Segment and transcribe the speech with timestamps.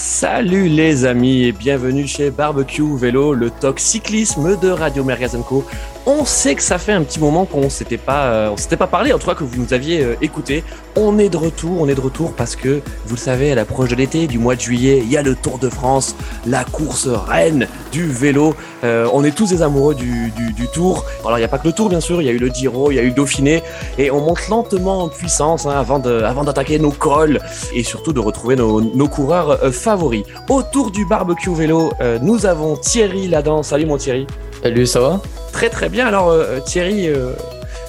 [0.00, 5.64] Salut les amis et bienvenue chez Barbecue Vélo, le talk cyclisme de Radio Mergazenco.
[6.10, 8.86] On sait que ça fait un petit moment qu'on s'était pas, euh, on s'était pas
[8.86, 10.64] parlé, en tout cas que vous nous aviez euh, écouté.
[10.96, 13.90] On est de retour, on est de retour parce que vous le savez, à l'approche
[13.90, 17.08] de l'été, du mois de juillet, il y a le Tour de France, la course
[17.08, 18.54] reine du vélo.
[18.84, 21.04] Euh, on est tous des amoureux du, du, Tour.
[21.26, 22.48] Alors il n'y a pas que le Tour bien sûr, il y a eu le
[22.48, 23.62] Giro, il y a eu le Dauphiné
[23.98, 27.38] et on monte lentement en puissance hein, avant de, avant d'attaquer nos cols
[27.74, 30.24] et surtout de retrouver nos, nos coureurs euh, favoris.
[30.48, 33.62] Autour du barbecue vélo, nous avons Thierry Ladan.
[33.62, 34.26] Salut mon Thierry.
[34.62, 35.20] Salut, ça va?
[35.52, 36.06] Très très bien.
[36.06, 37.32] Alors euh, Thierry, euh,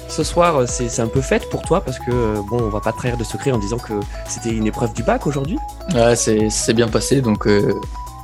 [0.08, 2.80] ce soir euh, c'est un peu fête pour toi parce que euh, bon, on va
[2.80, 3.94] pas trahir de secret en disant que
[4.28, 5.58] c'était une épreuve du bac aujourd'hui.
[5.94, 7.74] Ouais, c'est c'est bien passé, donc euh,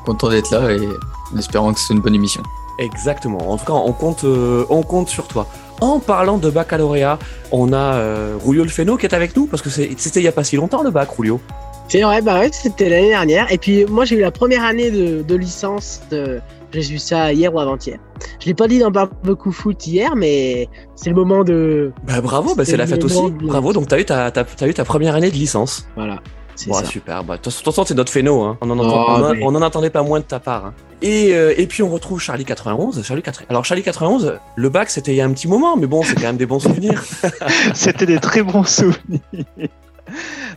[0.05, 0.87] content d'être là et
[1.33, 2.43] en espérant que c'est une bonne émission.
[2.77, 3.51] Exactement.
[3.51, 5.47] En tout cas, on compte, euh, on compte sur toi.
[5.81, 7.19] En parlant de baccalauréat,
[7.51, 10.27] on a euh, Rulio Le Feno qui est avec nous parce que c'était il y
[10.27, 11.39] a pas si longtemps le bac, Rulio.
[11.87, 13.51] C'est vrai, bah ouais, c'était l'année dernière.
[13.51, 16.01] Et puis moi, j'ai eu la première année de, de licence.
[16.11, 16.41] De...
[16.81, 17.99] J'ai eu ça hier ou avant-hier.
[18.39, 21.91] Je l'ai pas dit dans Barbecue Foot hier, mais c'est le moment de.
[22.05, 23.21] Bah bravo, bah, c'est la fête aussi.
[23.31, 25.87] de- Bravo, donc t'as eu ta, t'as eu ta première année de licence.
[25.95, 26.19] Voilà.
[26.57, 26.85] C'est ça.
[26.85, 27.23] super.
[27.25, 28.41] Bah, de toute façon, c'est notre Féno.
[28.43, 28.57] Hein.
[28.61, 30.67] On, en Oh, entend- on, en- mais- on en attendait pas moins de ta part.
[30.67, 30.73] hein.
[31.01, 33.03] Et, euh, et puis on retrouve Charlie 91.
[33.03, 33.47] Charlie 80.
[33.49, 36.15] Alors Charlie 91, le bac c'était il y a un petit moment, mais bon, c'est
[36.15, 37.03] quand même des bons souvenirs.
[37.73, 39.19] C'était des très bons souvenirs.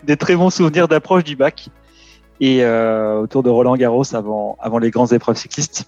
[0.04, 1.68] des très bons souvenirs d'approche du bac.
[2.40, 5.86] Et euh, autour de Roland Garros avant, avant les grandes épreuves cyclistes.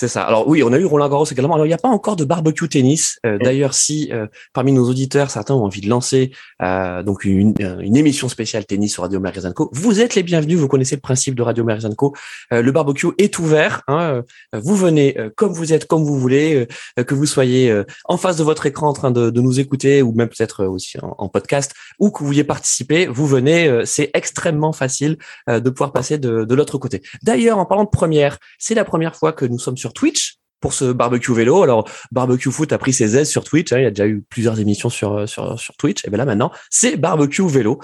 [0.00, 0.22] C'est ça.
[0.22, 1.54] Alors oui, on a eu Roland Garros également.
[1.54, 3.18] Alors il n'y a pas encore de barbecue tennis.
[3.26, 6.30] Euh, D'ailleurs, si euh, parmi nos auditeurs certains ont envie de lancer
[6.62, 10.56] euh, donc une, euh, une émission spéciale tennis sur Radio Marizanco, vous êtes les bienvenus.
[10.56, 12.14] Vous connaissez le principe de Radio Marizanco.
[12.52, 13.82] Euh, le barbecue est ouvert.
[13.88, 14.22] Hein,
[14.54, 17.82] euh, vous venez euh, comme vous êtes, comme vous voulez, euh, que vous soyez euh,
[18.04, 20.68] en face de votre écran en train de, de nous écouter ou même peut-être euh,
[20.68, 23.08] aussi en, en podcast ou que vous vouliez participer.
[23.08, 23.66] Vous venez.
[23.66, 25.16] euh, C'est extrêmement facile
[25.50, 27.02] euh, de pouvoir passer de, de l'autre côté.
[27.24, 30.72] D'ailleurs, en parlant de première, c'est la première fois que nous sommes sur Twitch pour
[30.72, 31.62] ce barbecue vélo.
[31.62, 33.72] Alors, barbecue foot a pris ses aises sur Twitch.
[33.72, 36.04] hein, il y a déjà eu plusieurs émissions sur euh, sur, sur Twitch.
[36.04, 37.78] Et bien là maintenant, c'est barbecue vélo.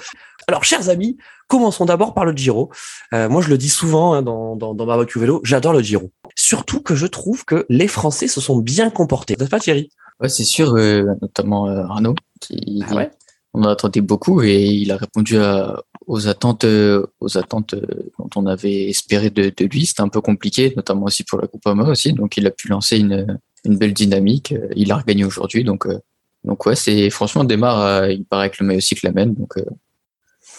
[0.48, 1.16] Alors, chers amis,
[1.48, 2.70] commençons d'abord par le Giro.
[3.12, 6.10] Euh, moi, je le dis souvent hein, dans, dans, dans barbecue vélo, j'adore le Giro.
[6.36, 9.36] Surtout que je trouve que les Français se sont bien comportés.
[9.38, 9.88] N'est-ce pas, Thierry?
[10.20, 13.10] Ouais, c'est sûr, euh, notamment euh, Arnaud, qui Ah ouais?
[13.54, 17.86] on en attendait beaucoup et il a répondu à, aux attentes, euh, aux attentes euh,
[18.18, 19.86] dont on avait espéré de, lui.
[19.86, 22.68] C'était un peu compliqué, notamment aussi pour la Coupe AMA aussi, donc il a pu
[22.68, 24.52] lancer une, une belle dynamique.
[24.52, 25.98] Euh, Il a regagné aujourd'hui, donc euh,
[26.44, 27.80] donc ouais, c'est franchement démarre.
[27.80, 29.64] euh, il paraît que le maillot cycle l'amène, donc euh,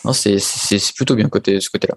[0.03, 1.95] non, c'est c'est plutôt bien côté ce côté-là.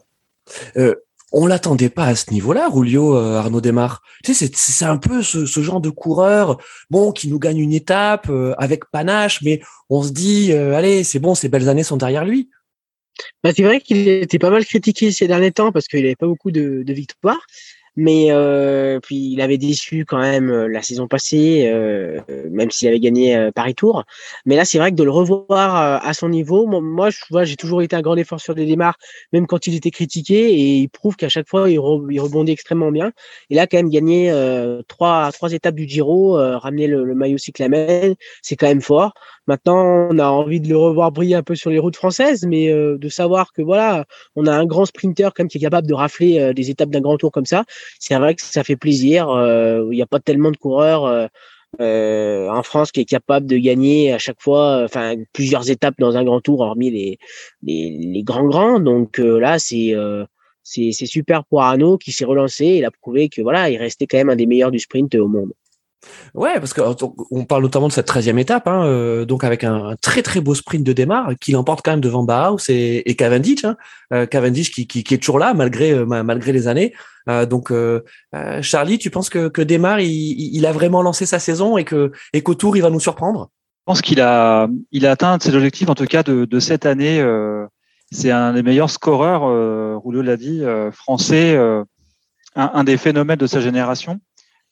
[1.33, 4.01] on l'attendait pas à ce niveau-là, Rulio, euh, Arnaud Desmar.
[4.25, 6.57] Tu sais, c'est- c'est un peu ce, ce genre de coureur,
[6.91, 9.61] bon, qui nous gagne une étape euh, avec panache, mais
[9.91, 12.49] on se dit, euh, allez, c'est bon, ces belles années sont derrière lui.
[13.43, 16.27] Bah, c'est vrai qu'il était pas mal critiqué ces derniers temps parce qu'il avait pas
[16.27, 17.45] beaucoup de, de victoires.
[18.01, 22.87] Mais euh, puis il avait déçu quand même euh, la saison passée, euh, même s'il
[22.87, 24.05] avait gagné euh, Paris Tour.
[24.47, 27.43] Mais là, c'est vrai que de le revoir euh, à son niveau, moi, je vois,
[27.43, 28.99] j'ai toujours été un grand défenseur des démarres,
[29.33, 32.53] même quand il était critiqué, et il prouve qu'à chaque fois, il, re- il rebondit
[32.53, 33.11] extrêmement bien.
[33.51, 37.39] Et là, quand même, gagner euh, trois, trois étapes du Giro, ramener le, le maillot
[37.39, 39.13] cyclamen, c'est quand même fort.
[39.49, 42.71] Maintenant, on a envie de le revoir briller un peu sur les routes françaises, mais
[42.71, 44.05] euh, de savoir que voilà,
[44.37, 46.91] on a un grand sprinter quand même qui est capable de rafler euh, des étapes
[46.91, 47.65] d'un grand tour comme ça.
[47.99, 49.31] C'est vrai que ça fait plaisir.
[49.31, 51.27] euh, Il n'y a pas tellement de coureurs euh,
[51.81, 56.17] euh, en France qui est capable de gagner à chaque fois, enfin plusieurs étapes dans
[56.17, 57.19] un grand tour, hormis les
[57.63, 58.81] les, les grands grands.
[58.81, 59.95] Donc là, c'est
[60.63, 62.67] c'est c'est super pour Arnaud qui s'est relancé.
[62.67, 65.29] Il a prouvé que voilà, il restait quand même un des meilleurs du sprint au
[65.29, 65.53] monde.
[66.35, 69.45] Ouais, parce que euh, donc, on parle notamment de cette 13e étape, hein, euh, donc
[69.45, 73.15] avec un, très très beau sprint de démarre qui l'emporte quand même devant Bauhaus et,
[73.17, 73.65] Cavendish.
[73.65, 73.77] Hein,
[74.13, 76.95] euh, Cavendish qui, est toujours là malgré euh, ma- malgré les années.
[77.51, 77.71] Donc
[78.63, 82.81] Charlie, tu penses que, que il, a vraiment lancé sa saison et qu'au tour il
[82.81, 83.51] va nous surprendre?
[83.81, 86.87] Je pense qu'il a, il a atteint ses objectifs, en tout cas de, de cette
[86.87, 87.23] année.
[88.11, 89.43] c'est un des meilleurs scoreurs,
[90.01, 91.59] Rouleau l'a dit, français,
[92.57, 94.21] un des phénomènes de sa génération.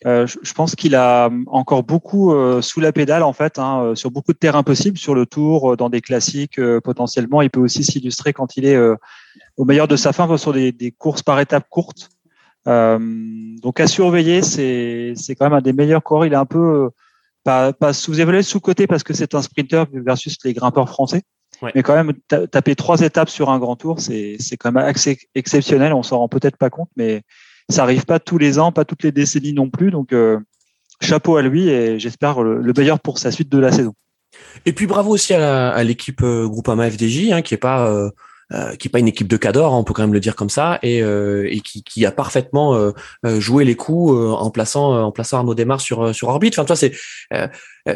[0.04, 3.94] Euh, je, pense qu'il a encore beaucoup euh, sous la pédale en fait, hein, euh,
[3.94, 7.40] sur beaucoup de terrains possibles, sur le tour, euh, dans des classiques euh, potentiellement.
[7.40, 8.96] Il peut aussi s'illustrer quand il est euh,
[9.56, 12.10] au meilleur de sa fin sur des, des courses par étapes courtes.
[12.68, 12.98] Euh,
[13.62, 16.26] donc à surveiller, c'est c'est quand même un des meilleurs coureurs.
[16.26, 16.88] Il est un peu euh,
[17.42, 21.22] pas, pas sous-évalué, sous-côté parce que c'est un sprinter versus les grimpeurs français.
[21.62, 21.72] Ouais.
[21.74, 24.84] Mais quand même, ta- taper trois étapes sur un grand tour, c'est c'est quand même
[24.84, 25.94] assez exceptionnel.
[25.94, 27.22] On s'en rend peut-être pas compte, mais
[27.68, 29.90] ça arrive pas tous les ans, pas toutes les décennies non plus.
[29.90, 30.38] Donc euh,
[31.00, 33.94] chapeau à lui et j'espère le, le meilleur pour sa suite de la saison.
[34.64, 38.10] Et puis bravo aussi à, l'équipe euh, Groupama FDJ, hein, qui est pas euh,
[38.52, 40.36] euh, qui est pas une équipe de cadors, hein, on peut quand même le dire
[40.36, 42.92] comme ça, et, euh, et qui, qui, a parfaitement euh,
[43.40, 46.54] joué les coups en plaçant en plaçant Arnaud Desmar sur sur orbite.
[46.56, 46.92] Enfin, toi, c'est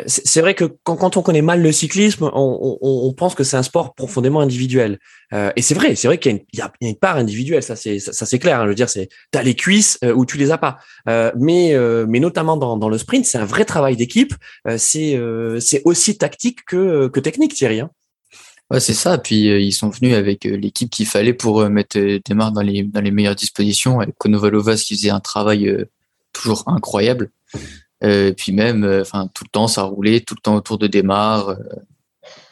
[0.06, 3.44] c'est vrai que quand, quand on connaît mal le cyclisme, on, on, on pense que
[3.44, 4.98] c'est un sport profondément individuel.
[5.32, 8.26] et c'est vrai, c'est vrai qu'il y, y, a une part individuelle, ça c'est ça,
[8.26, 8.58] c'est clair.
[8.58, 10.78] Hein, je veux dire, c'est t'as les cuisses ou tu les as pas.
[11.36, 11.76] mais
[12.08, 14.34] mais notamment dans, dans le sprint, c'est un vrai travail d'équipe.
[14.78, 15.16] c'est
[15.60, 17.78] c'est aussi tactique que que technique, Thierry.
[17.78, 17.90] Hein.
[18.70, 19.18] Ouais, c'est ça.
[19.18, 22.62] Puis euh, ils sont venus avec euh, l'équipe qu'il fallait pour euh, mettre Demar dans
[22.62, 24.00] les, dans les meilleures dispositions.
[24.00, 25.86] Avec Konovalovas qui faisait un travail
[26.32, 27.30] toujours incroyable.
[28.00, 31.56] puis même, enfin, tout le temps, ça roulait, tout le temps autour de Demar.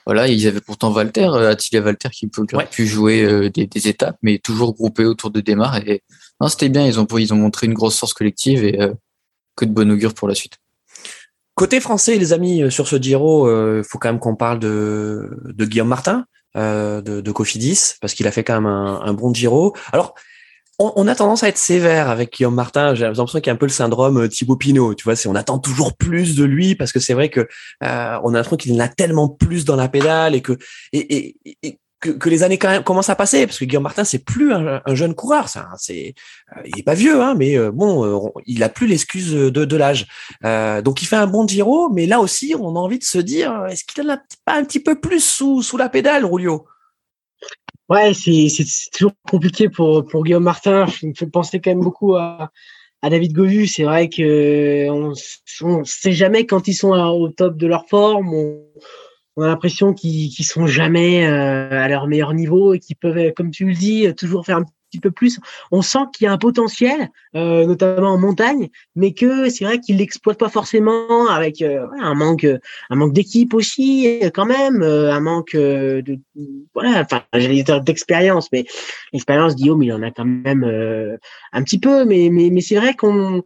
[0.06, 4.38] voilà, ils avaient pourtant Walter, Attila Walter qui peut pu jouer des, des, étapes, mais
[4.38, 5.76] toujours groupé autour de Demar.
[5.88, 6.02] Et
[6.40, 6.86] non, c'était bien.
[6.86, 8.78] Ils ont, ils ont montré une grosse force collective et
[9.56, 10.58] que de bon augure pour la suite.
[11.58, 14.60] Côté français, les amis, euh, sur ce Giro, il euh, faut quand même qu'on parle
[14.60, 16.24] de, de Guillaume Martin,
[16.56, 19.74] euh, de, de Cofidis, parce qu'il a fait quand même un, un bon Giro.
[19.92, 20.14] Alors,
[20.78, 22.94] on, on, a tendance à être sévère avec Guillaume Martin.
[22.94, 24.94] J'ai l'impression qu'il y a un peu le syndrome euh, Thibaut Pinot.
[24.94, 28.18] Tu vois, c'est on attend toujours plus de lui parce que c'est vrai que euh,
[28.22, 30.56] on a l'impression qu'il en a tellement plus dans la pédale et que
[30.92, 33.82] et, et, et que, que, les années quand même commencent à passer parce que Guillaume
[33.82, 36.14] Martin c'est plus un, un, jeune coureur ça c'est
[36.56, 39.48] euh, il est pas vieux hein mais euh, bon euh, il a plus l'excuse de,
[39.48, 40.06] de l'âge.
[40.84, 43.66] Donc il fait un bon Giro mais là aussi on a envie de se dire
[43.66, 46.66] est-ce qu'il en a pas un petit peu plus sous sous la pédale Rulio
[47.88, 50.86] ouais c'est c'est toujours compliqué pour pour Guillaume Martin.
[51.02, 52.50] Il me fait penser quand même beaucoup à
[53.02, 55.12] à David Govu, c'est vrai que on,
[55.62, 58.34] on sait jamais quand ils sont au top de leur forme.
[58.34, 58.60] On,
[59.38, 63.32] on a l'impression qu'ils qu sont jamais euh, à leur meilleur niveau et qu'ils peuvent,
[63.36, 65.38] comme tu le dis, toujours faire un petit peu plus.
[65.70, 69.78] On sent qu'il y a un potentiel, euh, notamment en montagne, mais que c'est vrai
[69.78, 72.48] qu'ils l'exploitent pas forcément avec euh, un manque,
[72.90, 76.18] un manque d'équipe aussi, quand même, un manque de,
[76.74, 78.64] voilà, enfin, j'allais dire d'expérience, mais
[79.12, 80.64] l'expérience, Guillaume, il en a quand même
[81.52, 83.44] un petit peu, mais mais c'est vrai qu'on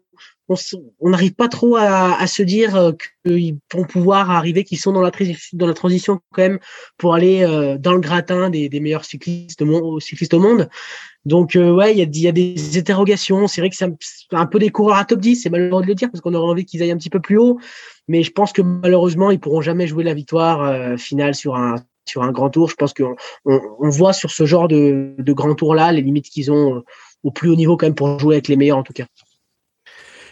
[1.01, 2.93] on n'arrive pas trop à, se dire euh,
[3.25, 5.11] qu'ils vont pouvoir arriver, qu'ils sont dans la,
[5.75, 6.59] transition quand même
[6.97, 9.63] pour aller euh, dans le gratin des, meilleurs cyclistes,
[10.01, 10.69] cyclistes au monde.
[11.25, 13.47] Donc euh, ouais, il y a, des interrogations.
[13.47, 13.87] C'est vrai que c'est
[14.33, 16.51] un, peu des coureurs à top 10, c'est malheureux de le dire parce qu'on aurait
[16.51, 17.59] envie qu'ils aillent un petit peu plus haut.
[18.09, 22.51] Mais je pense que malheureusement, ils pourront jamais jouer la victoire finale sur un grand
[22.51, 22.69] tour.
[22.69, 23.15] Je pense qu'on
[23.45, 26.83] on, on, voit sur ce genre de, de grand tour là les limites qu'ils ont
[27.23, 29.07] au plus haut niveau quand même pour jouer avec les meilleurs en tout cas.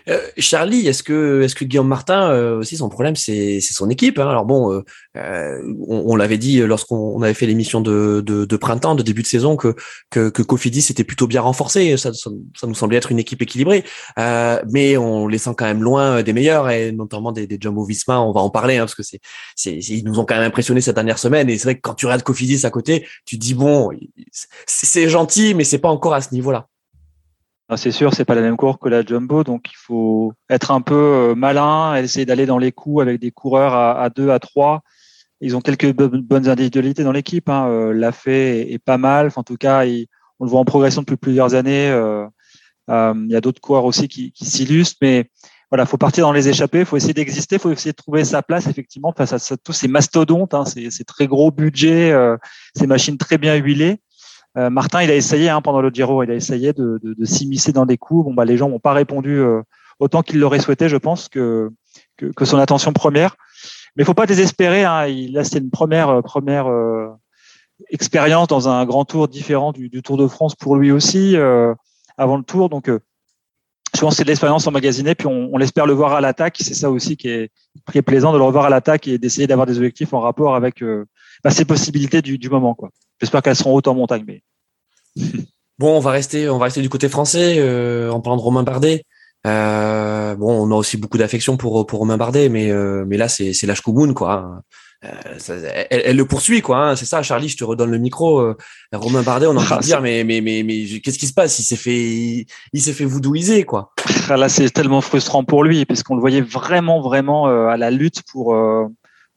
[0.09, 4.19] Euh, Charlie, est-ce que, est-ce que Guillaume Martin euh, aussi son problème c'est, son équipe
[4.19, 4.29] hein?
[4.29, 4.85] Alors bon, euh,
[5.17, 9.23] euh on, on, l'avait dit lorsqu'on avait fait l'émission de, de, de, printemps, de début
[9.23, 9.75] de saison, que
[10.11, 11.97] que, que Cofidis était plutôt bien renforcé.
[11.97, 13.85] Ça, ça, ça, nous semblait être une équipe équilibrée,
[14.17, 18.21] mais on les sent quand même loin des meilleurs et notamment des, des Jumbo-Visma.
[18.21, 19.21] On va en parler hein, parce que c'est,
[19.65, 21.49] ils nous ont quand même impressionné cette dernière semaine.
[21.51, 23.91] Et c'est vrai que quand tu regardes Cofidis à côté, tu dis bon,
[24.67, 26.69] c'est gentil, mais c'est pas encore à ce niveau-là.
[27.73, 30.73] Ah, c'est sûr, c'est pas la même course que la jumbo, donc il faut être
[30.73, 34.41] un peu euh, malin, essayer d'aller dans les coups avec des coureurs à, deux, à
[34.41, 34.83] trois.
[35.41, 37.49] Ils ont quelques bonnes individualités dans l'équipe.
[37.49, 37.69] Hein.
[37.69, 39.31] Euh, est, pas mal.
[39.37, 39.85] en tout cas,
[40.41, 41.89] on le voit en progression depuis plusieurs années.
[41.91, 42.27] Euh,
[42.89, 45.31] il y a d'autres coureurs aussi qui, s'illustrent, mais
[45.71, 48.67] voilà, faut partir dans les échappées, faut essayer d'exister, faut essayer de trouver sa place
[48.67, 52.13] effectivement face à, tous ces mastodontes, hein, ces, très gros budgets,
[52.75, 54.01] ces machines très bien huilées.
[54.57, 57.25] Euh, Martin, il a essayé hein, pendant le Giro, il a essayé de, de, de
[57.25, 58.25] s'immiscer dans des coups.
[58.25, 59.63] Bon, bah, les gens n'ont pas répondu euh,
[60.01, 61.71] autant qu'il l'aurait souhaité, je pense, que,
[62.17, 63.37] que, son attention première.
[63.95, 64.85] Mais il faut pas désespérer.
[64.85, 65.07] Hein.
[65.07, 66.67] Il, là, c'était une première, euh, première
[67.91, 71.37] expérience dans un grand tour différent du, Tour de France pour lui aussi
[72.19, 72.69] avant le Tour.
[72.69, 72.91] Donc,
[73.95, 75.15] je pense c'est de l'expérience emmagasinée.
[75.15, 76.57] Puis on, on espère le voir à l'attaque.
[76.61, 77.51] C'est ça aussi qui est,
[77.91, 80.55] qui est plaisant de le revoir à l'attaque et d'essayer d'avoir des objectifs en rapport
[80.57, 80.85] avec
[81.43, 82.75] bah, ses possibilités du, du moment.
[82.75, 82.91] Quoi.
[83.21, 84.25] J'espère qu'elles seront hautes en montagne.
[84.27, 84.43] Mais...
[85.79, 88.63] bon, on va rester, on va rester du côté français euh, en parlant de Romain
[88.63, 89.05] Bardet.
[89.47, 93.29] Euh, bon, on a aussi beaucoup d'affection pour pour Romain Bardet, mais euh, mais là
[93.29, 94.63] c'est c'est l'âge quoi.
[95.03, 96.91] Euh, ça, elle, elle, le poursuit quoi.
[96.91, 97.49] Hein, c'est ça, Charlie.
[97.49, 98.41] Je te redonne le micro.
[98.41, 98.57] Euh,
[98.93, 101.59] Romain Bardet, on envie de dire, mais mais mais mais qu'est-ce qui se passe?
[101.59, 103.93] Il s'est fait il, s'est fait voodooiser quoi.
[104.29, 108.23] Ah, là, c'est tellement frustrant pour lui, puisqu'on le voyait vraiment vraiment à la lutte
[108.31, 108.55] pour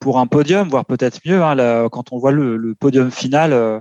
[0.03, 1.41] pour un podium, voire peut-être mieux.
[1.41, 3.79] Hein, quand on voit le, le podium final euh,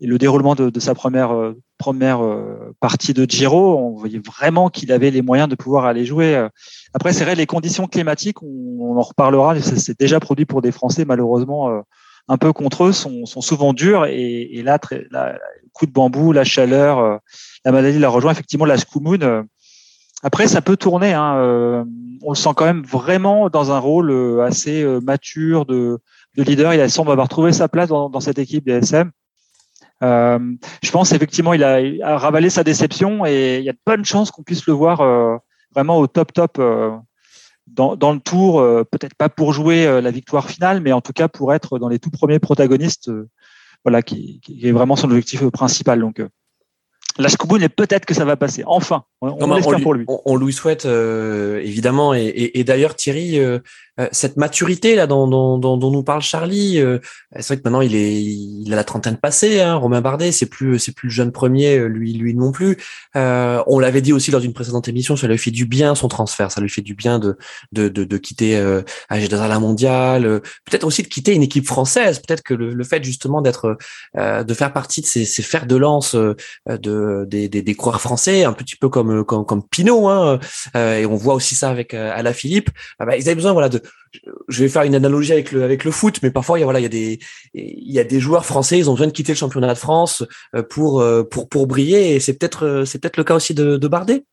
[0.00, 4.20] et le déroulement de, de sa première, euh, première euh, partie de Giro, on voyait
[4.26, 6.48] vraiment qu'il avait les moyens de pouvoir aller jouer.
[6.94, 10.72] Après, c'est vrai, les conditions climatiques, on, on en reparlera, c'est déjà produit pour des
[10.72, 11.82] Français, malheureusement,
[12.26, 14.04] un peu contre eux, sont, sont souvent durs.
[14.06, 15.38] Et, et là, très, là,
[15.72, 17.20] coup de bambou, la chaleur,
[17.64, 18.32] la maladie la rejoint.
[18.32, 19.46] Effectivement, la Skumun,
[20.26, 21.12] après, ça peut tourner.
[21.12, 21.36] Hein.
[21.36, 21.84] Euh,
[22.20, 26.00] on le sent quand même vraiment dans un rôle euh, assez euh, mature de,
[26.36, 26.74] de leader.
[26.74, 29.12] Il semble avoir trouvé sa place dans, dans cette équipe DSM.
[30.02, 33.78] je pense effectivement il a, il a, ravalé sa déception et il y a de
[33.86, 34.98] bonnes chances qu'on puisse le voir
[35.72, 36.60] vraiment au top top
[37.68, 38.54] dans, dans, le tour,
[38.90, 42.00] peut-être pas pour jouer la victoire finale, mais en tout cas pour être dans les
[42.00, 43.12] tout premiers protagonistes,
[43.84, 46.00] voilà, qui, qui, est vraiment son objectif principal.
[46.00, 46.20] Donc,
[47.18, 48.62] la Scouboune et peut-être que ça va passer.
[48.66, 50.04] Enfin, on, on, pour lui.
[50.08, 52.14] On, lui souhaite euh, évidemment.
[52.14, 53.58] Et, et, et d'ailleurs, Thierry, euh,
[53.98, 56.98] euh, cette maturité là dont, dont, dont, nous parle Charlie, euh,
[57.36, 59.60] c'est vrai que maintenant il est, il a la trentaine passée.
[59.60, 62.76] Hein, Romain Bardet, c'est plus, c'est plus le jeune premier, lui, lui non plus.
[63.16, 66.08] Euh, on l'avait dit aussi lors d'une précédente émission, ça lui fait du bien son
[66.08, 67.38] transfert, ça lui fait du bien de,
[67.72, 72.18] de, de, de quitter euh, la mondiale, peut-être aussi de quitter une équipe française.
[72.18, 73.78] Peut-être que le, le, fait justement d'être,
[74.14, 78.44] de faire partie de ces, ces fers de lance de des, des, des coureurs français,
[78.44, 80.38] un petit peu comme comme, comme Pinot, hein,
[80.74, 82.70] et on voit aussi ça avec Alain Philippe.
[82.98, 83.82] Ah bah, ils avaient besoin voilà de
[84.48, 86.66] je vais faire une analogie avec le avec le foot, mais parfois il y a
[86.66, 87.18] voilà il y a des
[87.54, 90.24] il y a des joueurs français, ils ont besoin de quitter le championnat de France
[90.54, 93.54] euh, pour euh, pour pour briller et c'est peut-être euh, c'est peut-être le cas aussi
[93.54, 94.24] de, de Bardet.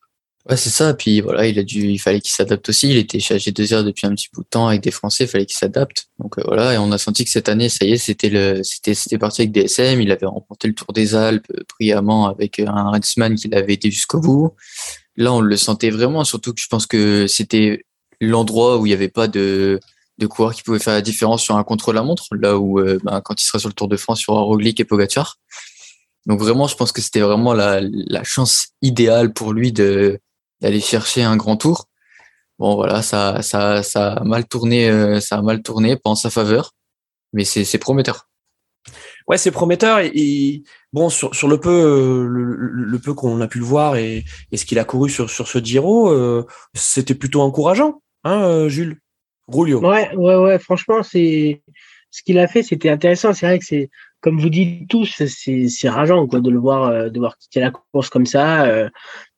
[0.50, 0.93] Ouais, c'est ça.
[0.93, 2.89] Puis voilà, il a dû, il fallait qu'il s'adapte aussi.
[2.89, 5.23] Il était chez AG2R depuis un petit bout de temps avec des Français.
[5.23, 6.09] Il fallait qu'il s'adapte.
[6.19, 8.93] Donc voilà, et on a senti que cette année, ça y est, c'était le, c'était,
[8.93, 10.01] c'était parti avec DSM.
[10.01, 14.19] Il avait remporté le Tour des Alpes brillamment avec un Redsman qui l'avait été jusqu'au
[14.19, 14.51] bout.
[15.15, 16.25] Là, on le sentait vraiment.
[16.25, 17.85] Surtout que je pense que c'était
[18.19, 19.79] l'endroit où il n'y avait pas de,
[20.17, 23.41] de coureurs qui pouvaient faire la différence sur un contre-la-montre, là où euh, ben, quand
[23.41, 25.38] il sera sur le Tour de France, il y aura Roglic et Pogacar.
[26.25, 30.19] Donc vraiment, je pense que c'était vraiment la, la, chance idéale pour lui de
[30.63, 31.88] d'aller chercher un grand tour.
[32.58, 36.15] Bon voilà, ça, ça, ça a mal tourné, euh, ça a mal tourné, pas en
[36.15, 36.72] sa faveur,
[37.34, 38.27] mais c'est prometteur.
[39.27, 43.48] Ouais, c'est prometteur et, bon sur, sur le peu euh, le, le, peu qu'on a
[43.48, 46.12] pu le voir et, et ce qu'il a couru sur sur ce Giro,
[46.74, 48.98] c'était plutôt encourageant hein, euh, Jules?
[49.48, 49.82] Rouliot.
[49.82, 50.58] Ouais, ouais, ouais.
[50.58, 51.62] Franchement, c'est
[52.12, 53.34] ce qu'il a fait, c'était intéressant.
[53.34, 53.89] C'est vrai que c'est,
[54.24, 57.72] comme vous dites tous, c'est rageant quoi de le voir, euh, de voir quitter la
[57.72, 58.65] course comme ça.
[58.65, 58.89] Euh.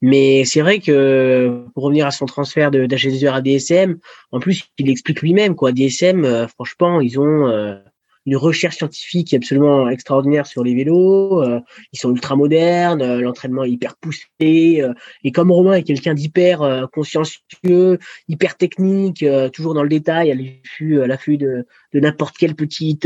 [0.01, 3.97] mais c'est vrai que pour revenir à son transfert de d'HSR à DSM,
[4.31, 5.71] en plus, il explique lui-même quoi.
[5.71, 7.81] DSM, franchement, ils ont
[8.25, 11.43] une recherche scientifique absolument extraordinaire sur les vélos.
[11.43, 11.61] Euh,
[11.93, 14.27] ils sont ultra modernes, euh, l'entraînement est hyper poussé.
[14.41, 20.35] Euh, et comme Romain est quelqu'un d'hyper consciencieux, hyper technique, toujours dans le détail, à
[21.07, 22.99] l'affût de, de n'importe quel petit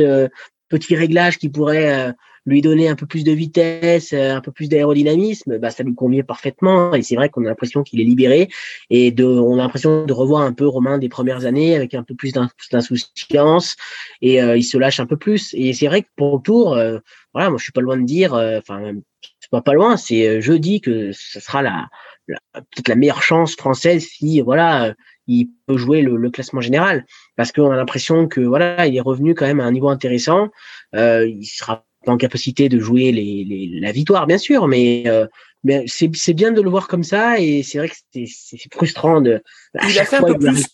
[0.69, 2.13] petit réglage qui pourrait
[2.49, 5.95] lui donner un peu plus de vitesse, euh, un peu plus d'aérodynamisme, bah, ça lui
[5.95, 6.93] convient parfaitement.
[6.93, 8.49] Et c'est vrai qu'on a l'impression qu'il est libéré
[8.89, 12.03] et de, on a l'impression de revoir un peu Romain des premières années avec un
[12.03, 12.33] peu plus
[12.71, 13.75] d'insouciance
[14.21, 15.53] et euh, il se lâche un peu plus.
[15.53, 16.99] Et c'est vrai que pour le tour, euh,
[17.33, 18.93] voilà, moi je suis pas loin de dire, enfin,
[19.39, 21.87] c'est pas pas loin, c'est jeudi que ce sera la,
[22.27, 24.93] peut-être la meilleure chance française si voilà
[25.29, 27.05] il peut jouer le, le classement général
[27.35, 30.49] parce qu'on a l'impression que voilà il est revenu quand même à un niveau intéressant
[30.95, 35.27] euh, il sera en capacité de jouer les, les, la victoire, bien sûr, mais, euh,
[35.63, 37.95] mais c'est bien de le voir comme ça et c'est vrai que
[38.25, 39.41] c'est frustrant de.
[39.87, 40.65] Il a fait un peu plus.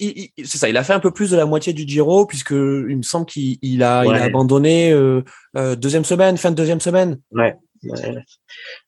[0.43, 0.69] C'est ça.
[0.69, 3.25] Il a fait un peu plus de la moitié du Giro puisque il me semble
[3.25, 5.21] qu'il a, il a abandonné euh,
[5.57, 7.19] euh, deuxième semaine, fin de deuxième semaine.
[7.31, 7.55] Ouais.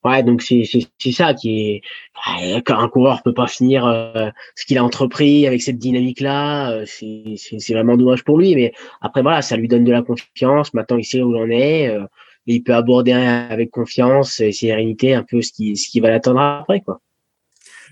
[0.03, 1.82] Ouais, donc c'est ça qui est.
[2.67, 6.72] Un coureur peut pas finir euh, ce qu'il a entrepris avec cette dynamique-là.
[6.72, 10.74] Euh, c'est vraiment dommage pour lui, mais après voilà, ça lui donne de la confiance.
[10.74, 11.98] Maintenant, il sait où il en est
[12.48, 16.39] il peut aborder avec confiance et sérénité un peu ce qui, ce qui va l'attendre
[16.39, 17.01] après, quoi.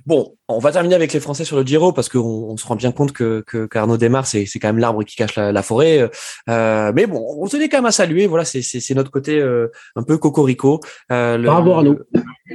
[0.05, 2.75] Bon, on va terminer avec les Français sur le Giro parce qu'on on se rend
[2.75, 6.09] bien compte que, que qu'Arnaud démarre, c'est, c'est quand même l'arbre qui cache la, forêt.
[6.50, 8.27] Euh, mais bon, on tenait quand même à saluer.
[8.27, 10.79] Voilà, c'est, c'est, c'est notre côté euh, un peu cocorico.
[11.12, 12.00] Euh, Bravo Arnaud.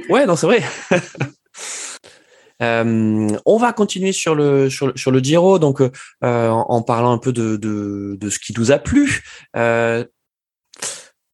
[0.09, 0.61] Ouais, non, c'est vrai.
[2.61, 5.89] Euh, on va continuer sur le sur, sur le Giro, donc euh,
[6.21, 9.23] en, en, parlant un peu de, de, de ce qui nous a plu.
[9.55, 10.05] Euh,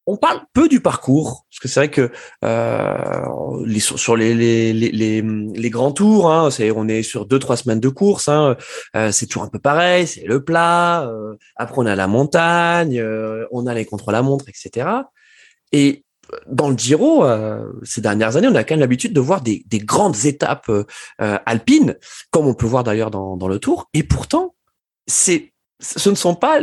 [0.07, 2.09] on parle peu du parcours parce que c'est vrai que
[2.45, 7.39] euh, les, sur les, les, les, les, grands tours, hein, c'est on est sur deux
[7.39, 8.55] trois semaines de course, hein,
[8.95, 11.03] euh, c'est toujours un peu pareil, c'est le plat.
[11.09, 14.87] Euh, après on a la montagne, euh, on a les contre la montre, etc.
[15.73, 16.05] Et
[16.47, 17.25] dans le Giro,
[17.83, 20.69] ces dernières années, on a quand même l'habitude de voir des, des grandes étapes
[21.17, 21.95] alpines,
[22.31, 23.89] comme on peut voir d'ailleurs dans, dans le Tour.
[23.93, 24.53] Et pourtant,
[25.07, 25.39] ce
[26.09, 26.59] ne sont pas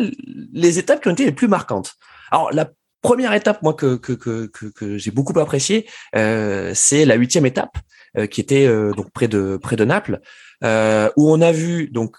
[0.53, 1.95] les étapes qui ont été les plus marquantes.
[2.31, 2.69] Alors la
[3.05, 7.77] première étape, moi, que, que, que, que, j'ai beaucoup apprécié, euh, c'est la huitième étape,
[8.17, 10.21] euh, qui était euh, donc près de près de Naples,
[10.63, 12.17] où on a vu donc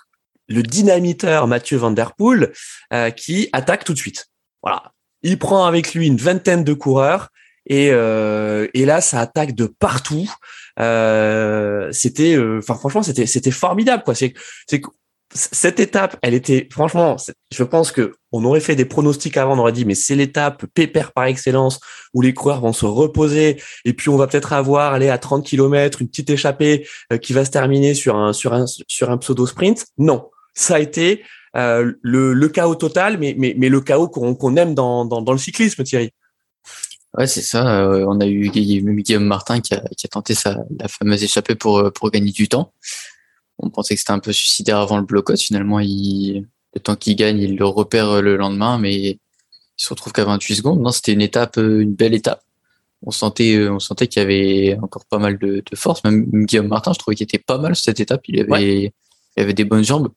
[0.47, 2.53] le dynamiteur Mathieu Van Der Poel
[3.17, 4.27] qui attaque tout de suite.
[4.61, 7.29] Voilà, il prend avec lui une vingtaine de coureurs
[7.65, 10.31] et, et là ça attaque de partout.
[11.91, 14.13] c'était, enfin franchement c'était c'était formidable quoi.
[14.13, 14.35] C'est
[14.67, 14.83] c'est
[15.35, 17.17] cette étape, elle était franchement,
[17.51, 20.65] je pense que on aurait fait des pronostics avant, on aurait dit mais c'est l'étape
[20.73, 21.79] pépère par excellence
[22.13, 25.45] où les coureurs vont se reposer et puis on va peut-être avoir aller à 30
[25.45, 29.17] km une petite échappée euh, qui va se terminer sur un sur un sur un
[29.17, 29.85] pseudo sprint.
[29.97, 31.23] Non, ça a été
[31.57, 35.37] euh, le, chaos total, mais mais mais le chaos qu'on aime dans, dans dans le
[35.37, 36.11] cyclisme, Thierry.
[37.17, 37.81] Ouais, c'est ça.
[37.81, 41.55] Euh, on a eu Guillaume Martin qui a, qui a tenté sa, la fameuse échappée
[41.55, 42.73] pour, pour gagner du temps
[43.59, 45.37] on pensait que c'était un peu suicidaire avant le blocos.
[45.37, 49.19] Finalement, il, le temps qu'il gagne, il le repère le lendemain, mais il
[49.77, 50.81] se retrouve qu'à 28 secondes.
[50.81, 52.41] Non, c'était une étape, une belle étape.
[53.05, 56.03] On sentait, on sentait qu'il y avait encore pas mal de, de, force.
[56.03, 58.21] Même Guillaume Martin, je trouvais qu'il était pas mal cette étape.
[58.27, 58.93] Il avait,
[59.37, 60.09] il avait des bonnes jambes.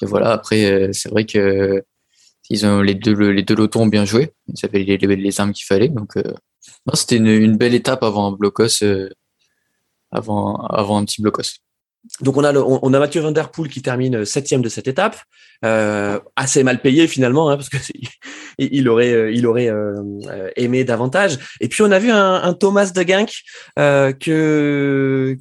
[0.00, 0.32] Et voilà.
[0.32, 1.84] Après, euh, c'est vrai que
[2.50, 4.32] ils ont les deux, les deux lotons ont bien joué.
[4.48, 5.88] Ils avaient les, les, armes qu'il fallait.
[5.88, 6.34] Donc, euh,
[6.94, 9.08] c'était une, une, belle étape avant un blocos, euh,
[10.10, 11.60] avant, avant un petit blocos
[12.20, 13.32] donc on a le, on, a Mathieu Van
[13.70, 15.16] qui termine euh, septième de cette étape,
[15.64, 17.76] euh, assez mal payé finalement hein, parce que
[18.58, 19.70] il aurait euh, il aurait
[20.56, 21.38] aimé davantage.
[21.60, 23.30] Et puis on a vu un, Thomas de Genk
[24.18, 25.36] que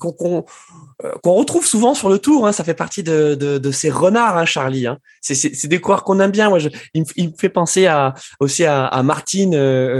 [1.23, 2.47] qu'on retrouve souvent sur le tour.
[2.47, 4.87] Hein, ça fait partie de, de, de ces renards, hein, Charlie.
[4.87, 4.97] Hein.
[5.21, 6.49] C'est des coureurs qu'on aime bien.
[6.49, 9.51] Moi, je, il, me, il, me fait penser à aussi à, à Martin,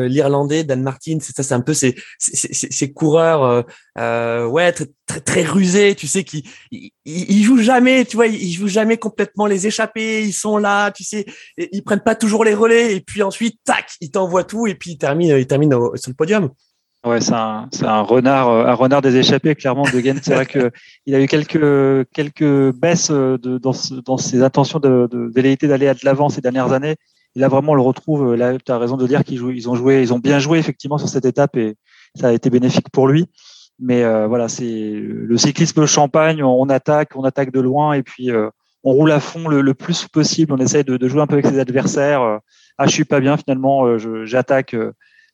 [0.08, 1.18] l'Irlandais, Dan Martin.
[1.22, 3.66] C'est ça, c'est un peu ces, ces, ces coureurs,
[3.98, 5.96] euh, ouais, très, très, très rusés.
[5.96, 8.06] Tu sais, qui ils, ils jouent jamais.
[8.06, 10.24] Tu vois, ils jouent jamais complètement les échappés.
[10.24, 11.26] Ils sont là, tu sais,
[11.58, 12.96] ils prennent pas toujours les relais.
[12.96, 16.16] Et puis ensuite, tac, ils t'envoient tout et puis ils terminent, ils terminent sur le
[16.16, 16.50] podium.
[17.04, 20.20] Ouais, c'est un, un renard, un renard des échappés clairement de Gent.
[20.22, 20.70] C'est vrai que
[21.08, 23.72] il a eu quelques quelques baisses de, dans,
[24.06, 26.96] dans ses intentions de, de velléité d'aller à de l'avant ces dernières années.
[27.36, 28.36] Et là vraiment, on le retrouve.
[28.36, 30.60] Là, tu as raison de dire qu'ils jouent, ils ont joué, ils ont bien joué
[30.60, 31.76] effectivement sur cette étape et
[32.16, 33.28] ça a été bénéfique pour lui.
[33.80, 36.44] Mais euh, voilà, c'est le cyclisme champagne.
[36.44, 38.50] On attaque, on attaque de loin et puis euh,
[38.84, 40.54] on roule à fond le, le, plus possible.
[40.54, 42.40] On essaye de, de, jouer un peu avec ses adversaires.
[42.78, 43.86] Ah, je suis pas bien finalement.
[43.86, 44.76] Euh, j'attaque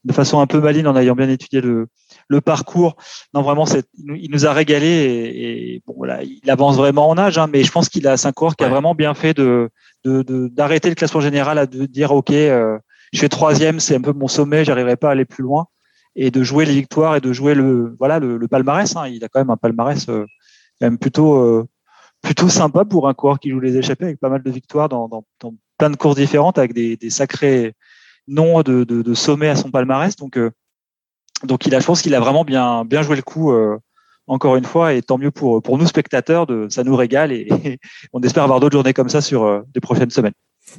[0.03, 1.87] de façon un peu maligne en ayant bien étudié le,
[2.27, 2.95] le parcours.
[3.33, 3.65] Non, vraiment,
[3.97, 7.63] il nous a régalé et, et, bon, voilà, il avance vraiment en âge, hein, mais
[7.63, 9.69] je pense qu'il a un coureur qui a vraiment bien fait de
[10.05, 12.77] d'arrêter de, le classement général à de dire ok, euh,
[13.11, 15.67] je fais troisième, c'est un peu mon sommet, j'arriverai pas à aller plus loin
[16.15, 18.95] et de jouer les victoires et de jouer le voilà le, le palmarès.
[18.95, 19.07] Hein.
[19.07, 20.25] Il a quand même un palmarès euh,
[20.79, 21.67] quand même plutôt euh,
[22.21, 25.07] plutôt sympa pour un coureur qui joue les échappées avec pas mal de victoires dans,
[25.07, 27.73] dans, dans plein de courses différentes avec des, des sacrés
[28.27, 30.15] nom de, de, de, sommet à son palmarès.
[30.15, 30.51] Donc, euh,
[31.43, 33.51] donc il a, je pense qu'il a vraiment bien, bien joué le coup.
[33.51, 33.77] Euh,
[34.27, 37.79] encore une fois, et tant mieux pour, pour nous spectateurs, de, ça nous régale et,
[38.13, 40.33] on espère avoir d'autres journées comme ça sur euh, les prochaines semaines.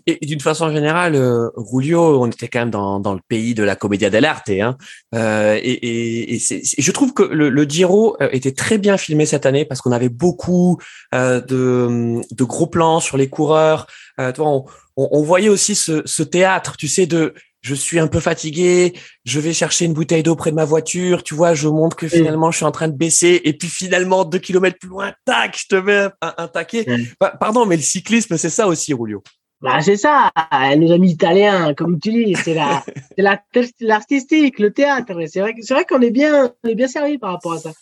[0.07, 3.63] Et, d'une façon générale, euh, Rulio, on était quand même dans, dans le pays de
[3.63, 4.51] la commedia dell'arte.
[4.51, 4.77] Hein.
[5.15, 9.65] Euh, et, et, je trouve que le, le, Giro était très bien filmé cette année
[9.65, 10.79] parce qu'on avait beaucoup
[11.15, 13.87] euh, de, de, gros plans sur les coureurs.
[14.21, 14.67] Euh, on,
[14.99, 18.95] on, on, voyait aussi ce, ce, théâtre, tu sais, de je suis un peu fatigué,
[19.25, 22.09] je vais chercher une bouteille d'eau près de ma voiture, tu vois, je montre que
[22.09, 25.59] finalement je suis en train de baisser, et puis finalement deux kilomètres plus loin, tac,
[25.59, 26.87] je te mets un, un taquet.
[27.21, 29.23] Bah, pardon, mais le cyclisme, c'est ça aussi, Rulio.
[29.61, 30.31] Bah, c'est ça,
[30.77, 32.85] nos amis italiens, comme tu dis, c'est la,
[33.81, 35.13] l'artistique, le théâtre.
[35.27, 37.73] C'est vrai, c'est vrai qu'on est bien, on est bien servi par rapport à ça,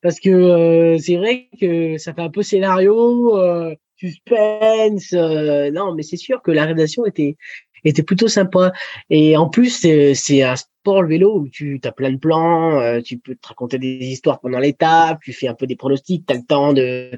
[0.00, 3.74] parce que euh, c'est vrai que ça fait un peu scénario, euh,
[4.08, 5.12] suspense.
[5.12, 7.36] Euh, non, mais c'est sûr que la rédaction était
[7.84, 8.72] était plutôt sympa.
[9.10, 13.00] Et en plus, c'est un sport le vélo où tu as plein de plans, euh,
[13.00, 16.32] tu peux te raconter des histoires pendant l'étape, tu fais un peu des pronostics, tu
[16.32, 17.10] as le temps de,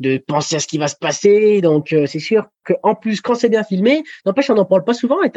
[0.00, 1.60] de penser à ce qui va se passer.
[1.60, 4.94] Donc euh, c'est sûr qu'en plus, quand c'est bien filmé, n'empêche, on n'en parle pas
[4.94, 5.30] souvent et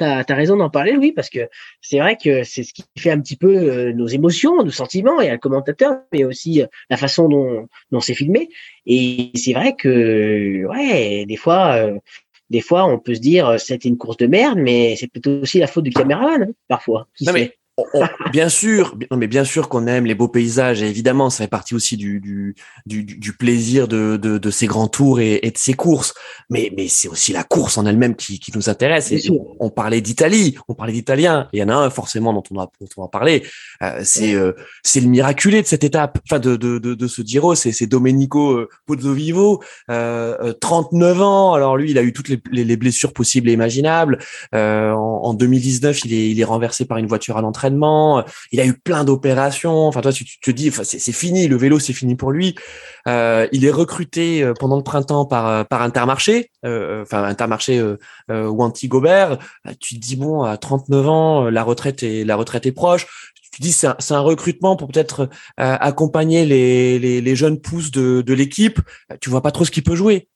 [0.00, 1.48] raison d'en parler, oui, parce que
[1.80, 5.20] c'est vrai que c'est ce qui fait un petit peu euh, nos émotions, nos sentiments,
[5.20, 8.48] et le commentateur, mais aussi la façon dont, dont c'est filmé.
[8.86, 11.90] Et c'est vrai que, ouais, des fois,
[12.50, 15.40] des fois, on peut se dire euh, c'était une course de merde, mais c'est plutôt
[15.42, 17.08] aussi la faute du caméraman, hein, parfois.
[17.22, 17.56] non, mais
[18.32, 21.48] bien sûr, non, mais bien sûr qu'on aime les beaux paysages et évidemment, ça fait
[21.48, 22.54] partie aussi du, du,
[22.86, 26.14] du, du plaisir de, de, de, ces grands tours et, et de ces courses.
[26.50, 29.10] Mais, mais c'est aussi la course en elle-même qui, qui nous intéresse.
[29.10, 29.20] Et
[29.58, 31.48] on, parlait d'Italie, on parlait d'italien.
[31.52, 33.42] Il y en a un forcément dont on va, dont on va parler.
[33.82, 34.52] Euh, c'est euh,
[34.84, 37.54] c'est le miraculé de cette étape, enfin de, de, de, de ce Giro.
[37.54, 41.54] C'est Domenico euh, Pozzovivo, euh, 39 ans.
[41.54, 44.18] Alors lui, il a eu toutes les, les, blessures possibles et imaginables.
[44.54, 48.60] Euh, en, en, 2019, il est, il est renversé par une voiture à l'entrée il
[48.60, 49.86] a eu plein d'opérations.
[49.86, 52.54] Enfin, toi, tu, te dis, enfin, c'est fini, le vélo, c'est fini pour lui.
[53.06, 57.82] Euh, il est recruté euh, pendant le printemps par euh, par Intermarché, enfin Intermarché
[58.30, 59.38] ou Anti Gobert.
[59.80, 63.06] Tu te dis bon, à 39 ans, la retraite est la retraite est proche
[63.52, 68.20] tu dis c'est un, un, recrutement pour peut-être accompagner les, les, les, jeunes pousses de,
[68.20, 68.80] de l'équipe.
[69.20, 70.26] Tu vois pas trop ce qu'il peut jouer.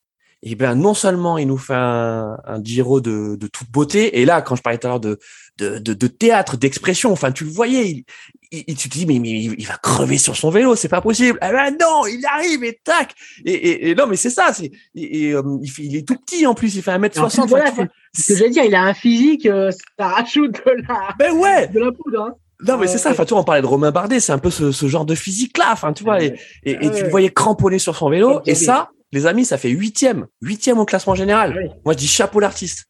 [0.42, 4.24] Et ben non seulement il nous fait un, un Giro de, de, toute beauté, et
[4.24, 5.18] là quand je parlais tout à l'heure de,
[5.59, 8.05] de, de, théâtre, d'expression, enfin tu le voyais,
[8.53, 11.38] il, tu te dis mais, mais, il va crever sur son vélo, c'est pas possible.
[11.42, 13.14] Eh ben non, il arrive et tac.
[13.44, 15.42] Et, et, non mais c'est ça, c'est et, euh,
[15.79, 17.48] il, est tout petit en plus, il fait 1m60.
[17.48, 17.72] Voilà,
[18.14, 21.66] ce que j'allais dire, il a un physique, euh, ça rajoute de la, ben ouais.
[21.68, 22.22] de la poudre.
[22.22, 22.35] Hein.
[22.66, 23.11] Non, mais c'est ça.
[23.11, 25.14] Enfin, tu vois, on parlait de Romain Bardet, c'est un peu ce, ce genre de
[25.14, 25.68] physique-là.
[25.72, 28.40] Enfin, tu vois, et, et, tu le voyais cramponné sur son vélo.
[28.46, 31.55] Et ça, les amis, ça fait huitième, huitième au classement général.
[31.85, 32.87] Moi, je dis chapeau l'artiste.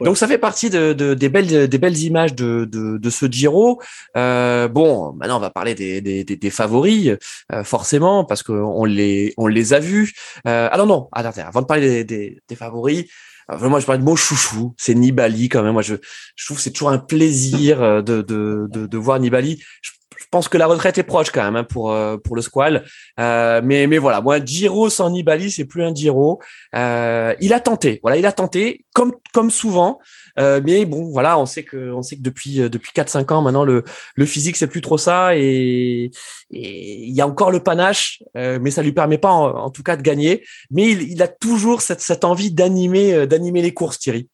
[0.00, 3.26] Donc ça fait partie de, de, des belles des belles images de, de, de ce
[3.26, 3.80] Giro.
[4.16, 7.16] Euh, bon, maintenant on va parler des, des, des, favoris
[7.52, 10.12] euh, forcément parce qu'on les on les a vus.
[10.48, 13.04] Euh, alors non, attends, avant de parler des, des, des favoris,
[13.50, 15.72] euh, moi, je parle de mon chouchou, c'est Nibali quand même.
[15.72, 15.96] Moi, je,
[16.36, 19.62] je trouve que c'est toujours un plaisir euh, de, de, de, de voir Nibali.
[19.82, 19.90] Je,
[20.34, 22.84] pense que la retraite est proche quand même hein, pour euh, pour le squal.
[23.20, 26.40] Euh, mais mais voilà, moi, Giro sans Nibali, c'est plus un Giro.
[26.74, 30.00] Euh, il a tenté, voilà, il a tenté comme comme souvent.
[30.40, 33.42] Euh, mais bon, voilà, on sait que on sait que depuis euh, depuis 4-5 ans
[33.42, 33.84] maintenant le
[34.16, 36.10] le physique c'est plus trop ça et
[36.50, 40.02] il y a encore le panache, mais ça lui permet pas en, tout cas de
[40.02, 40.44] gagner.
[40.70, 44.28] Mais il, il a toujours cette cette envie d'animer d'animer les courses, Thierry.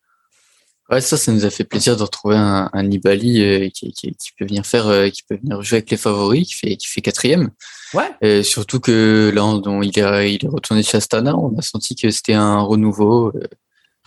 [0.90, 4.32] Ouais, ça, ça nous a fait plaisir de retrouver un, un Nibali qui, qui, qui,
[4.36, 7.50] peut venir faire, qui peut venir jouer avec les favoris, qui fait, qui fait quatrième.
[7.94, 8.10] Ouais.
[8.20, 11.94] Et surtout que là, on, il, est, il est retourné chez Astana, on a senti
[11.94, 13.32] que c'était un renouveau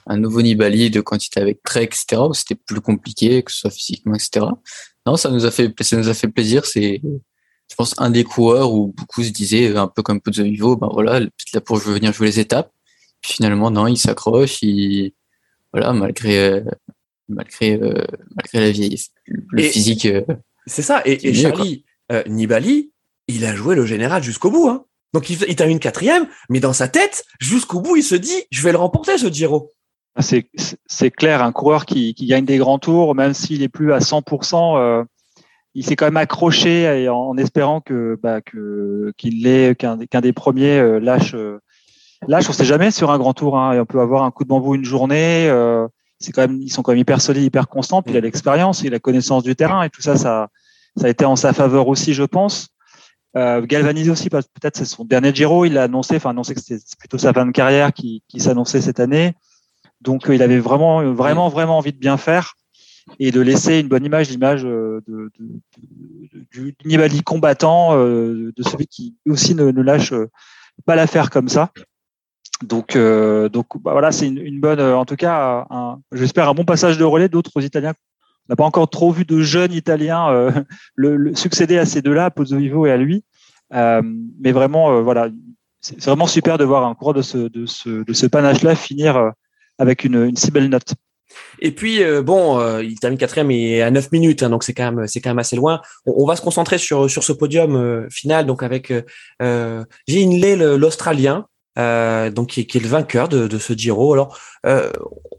[0.06, 3.72] un nouveau Nibali de quantité avec Trek, etc., où c'était plus compliqué, que ce soit
[3.72, 4.46] physiquement, etc.
[5.06, 6.66] Non, ça nous a fait, ça nous a fait plaisir.
[6.66, 10.76] C'est, je pense, un des coureurs où beaucoup se disaient, un peu comme Pozzo Vivo,
[10.76, 12.72] ben voilà, peut-être là pour venir jouer les étapes.
[13.22, 15.14] Puis finalement, non, il s'accroche, il,
[15.74, 16.64] voilà, malgré,
[17.30, 18.06] malgré, euh,
[18.36, 20.06] malgré la vieille, le physique.
[20.06, 20.24] Euh,
[20.66, 21.02] c'est ça.
[21.06, 22.92] Et, et Charlie, euh, Nibali,
[23.28, 24.86] il a joué le général jusqu'au bout, hein.
[25.14, 28.64] Donc il, il termine quatrième, mais dans sa tête, jusqu'au bout, il se dit, je
[28.64, 29.72] vais le remporter ce Giro.
[30.16, 33.94] Ah, c'est clair, un coureur qui, qui, gagne des grands tours, même s'il est plus
[33.94, 35.04] à 100%, euh,
[35.76, 41.00] il s'est quand même accroché en, espérant que bah, qu'il l'ait qu'un des premiers euh,
[41.00, 41.36] lâche.
[42.24, 43.58] Euh, lâche, on sait jamais sur un grand tour.
[43.58, 45.48] Hein, et on peut avoir un coup de bambou une journée.
[45.50, 45.88] Euh,
[46.20, 48.02] c'est quand même, ils sont quand même hyper solides, hyper constants.
[48.02, 50.50] Puis il a l'expérience, il a la connaissance du terrain et tout ça, ça,
[50.96, 52.70] ça a été en sa faveur aussi, je pense.
[53.36, 55.66] Euh, galvanisé aussi, peut-être c'est son dernier Giro.
[55.66, 58.82] Il a annoncé, enfin annoncé que c'était plutôt sa fin de carrière qui, qui s'annonçait
[58.82, 59.34] cette année.
[60.04, 62.56] Donc euh, il avait vraiment, euh, vraiment, vraiment envie de bien faire
[63.20, 65.32] et de laisser une bonne image, l'image euh, de,
[66.52, 70.14] du Nibali combattant, de celui qui aussi ne, lâche
[70.86, 71.72] pas l'affaire comme ça.
[72.64, 75.68] Donc, donc bah, voilà, c'est une, bonne, en tout cas,
[76.12, 77.94] j'espère un bon passage de relais d'autres Italiens.
[78.50, 80.54] On n'a pas encore trop vu de jeunes Italiens
[81.36, 83.24] succéder à ces deux-là, Pozzo Vivo et à lui.
[83.72, 85.30] mais vraiment, voilà,
[85.82, 89.32] c'est vraiment super de voir un coureur de ce, panache-là finir
[89.78, 90.96] avec une, si belle note.
[91.60, 94.74] Et puis euh, bon, euh, il termine quatrième et à 9 minutes, hein, donc c'est
[94.74, 95.82] quand même quand même assez loin.
[96.06, 98.94] On, va se concentrer sur sur ce podium euh, final, donc avec
[99.42, 101.46] euh, Lay, l'Australien,
[101.76, 104.14] donc qui, qui, est le vainqueur de, de ce Giro.
[104.14, 104.40] Alors,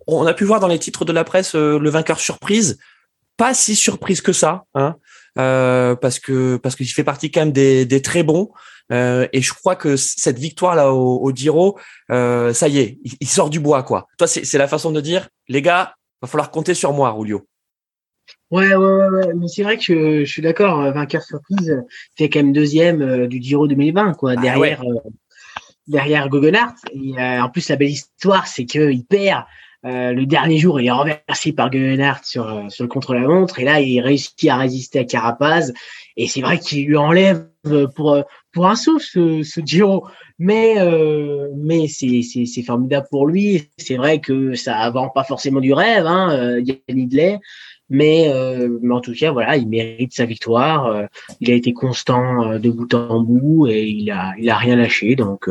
[0.06, 2.78] on a pu voir dans les titres de la presse le vainqueur surprise,
[3.36, 4.96] pas si surprise que ça, hein,
[5.36, 8.50] parce que parce qu'il fait partie quand même des, des très bons.
[8.92, 11.78] Euh, et je crois que cette victoire là au, au Giro,
[12.10, 14.06] euh, ça y est, il, sort du bois quoi.
[14.18, 17.46] Toi, c'est la façon de dire, les gars, va falloir compter sur moi, Rulio.
[18.50, 20.80] Ouais, ouais, ouais, mais c'est vrai que je, suis d'accord.
[20.80, 21.82] Euh, vainqueur surprise
[22.16, 24.82] fait quand même deuxième du Giro 2020, quoi, ah derrière
[25.86, 26.74] derrière Guggenhardt.
[26.92, 29.44] Et en plus, la belle histoire, c'est qu'il perd.
[29.82, 33.58] le dernier jour, il est renversé par Guggenhardt sur, sur le contre-la-montre.
[33.58, 35.72] Et là, il réussit à résister à Carapaz.
[36.16, 37.48] Et c'est vrai qu'il lui enlève
[37.94, 40.06] pour, pour un souffle ce, ce Giro.
[40.38, 43.70] Mais, euh, mais c'est, formidable pour lui.
[43.76, 47.38] C'est vrai que ça avant pas forcément du rêve, hein, euh, Yann
[47.94, 50.86] Mais, euh, mais en tout cas, voilà, il mérite sa victoire.
[50.86, 51.06] Euh,
[51.40, 54.74] il a été constant euh, de bout en bout et il a, il a rien
[54.74, 55.14] lâché.
[55.14, 55.48] Donc,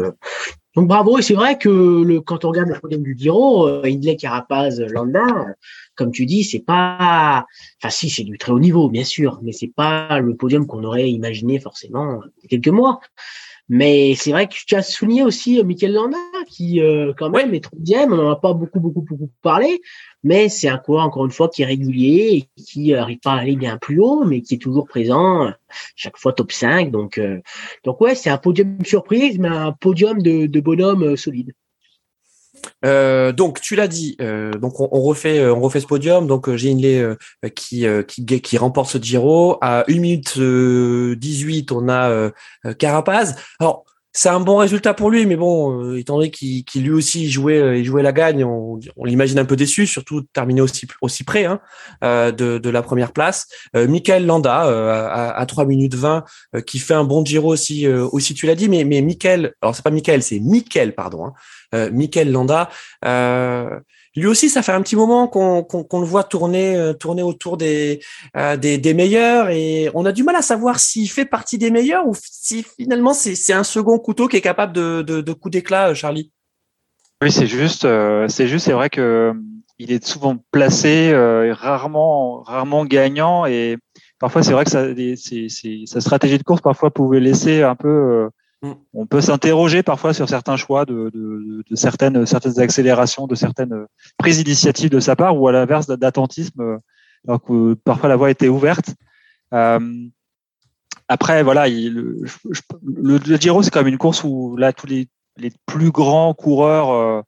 [0.76, 1.18] donc bravo.
[1.18, 5.56] Et c'est vrai que quand on regarde le podium du Giro, Hindley, Carapaz, Landa,
[5.96, 7.46] comme tu dis, c'est pas,
[7.82, 10.84] enfin si, c'est du très haut niveau, bien sûr, mais c'est pas le podium qu'on
[10.84, 13.00] aurait imaginé forcément il y a quelques mois.
[13.70, 17.54] Mais c'est vrai que tu as souligné aussi euh, Michael Landa, qui euh, quand même
[17.54, 18.12] est troisième.
[18.12, 19.82] On n'en a pas beaucoup, beaucoup, beaucoup parlé,
[20.24, 23.40] mais c'est un coureur encore une fois qui est régulier et qui arrive pas à
[23.40, 25.52] aller bien plus haut, mais qui est toujours présent
[25.96, 26.92] chaque fois top 5.
[26.92, 27.40] Donc, euh,
[27.86, 31.54] donc ouais, c'est un podium surprise, mais un podium de, de bonhomme solide.
[32.86, 36.28] Euh, donc tu l'as dit, euh, donc on, refait euh, on refait ce podium.
[36.28, 37.18] Donc j'ai une
[37.56, 41.72] qui, qui remporte ce Giro à 1 minute 18.
[41.72, 42.32] On a
[42.78, 43.36] Carapaz.
[43.60, 47.32] Alors c'est un bon résultat pour lui, mais bon, euh, étant donné qu'il lui aussi
[47.32, 51.46] jouait, euh, jouait la gagne, on, l'imagine un peu déçu, surtout terminé aussi aussi près
[51.46, 51.60] hein,
[52.04, 53.48] euh, de, de, la première place.
[53.76, 56.24] Euh, Michael Landa à, à 3 minutes 20,
[56.68, 59.84] qui fait un bon Giro aussi, aussi tu l'as dit, mais mais Michael, alors c'est
[59.84, 61.34] pas Michael, c'est Michael, pardon, hein,
[61.92, 62.70] Michael Landa.
[64.16, 65.66] Lui aussi, ça fait un petit moment qu'on
[66.00, 68.00] le voit tourner, euh, autour des,
[68.38, 72.08] euh, des, meilleurs et on a du mal à savoir s'il fait partie des meilleurs
[72.08, 75.94] ou si finalement c'est un second couteau qui est capable de, de, coup d'éclat, euh,
[75.96, 76.32] Charlie.
[77.24, 77.88] Oui, c'est juste,
[78.28, 79.34] c'est juste, c'est vrai que
[79.80, 81.14] il est souvent placé,
[81.54, 83.78] rarement, rarement gagnant et
[84.20, 88.30] parfois c'est vrai que sa stratégie de course parfois pouvait laisser un peu.
[88.94, 91.12] On peut s'interroger parfois sur certains choix de,
[91.74, 96.78] certaines, certaines accélérations, de certaines prises d'initiative de sa part, ou à l'inverse d'attentisme, euh,
[97.28, 98.96] alors que parfois la voie était ouverte.
[99.54, 99.80] Euh,
[101.10, 102.26] après, voilà, le,
[103.38, 105.10] Giro, c'est quand même une course où là, tous les,
[105.66, 107.26] plus grands coureurs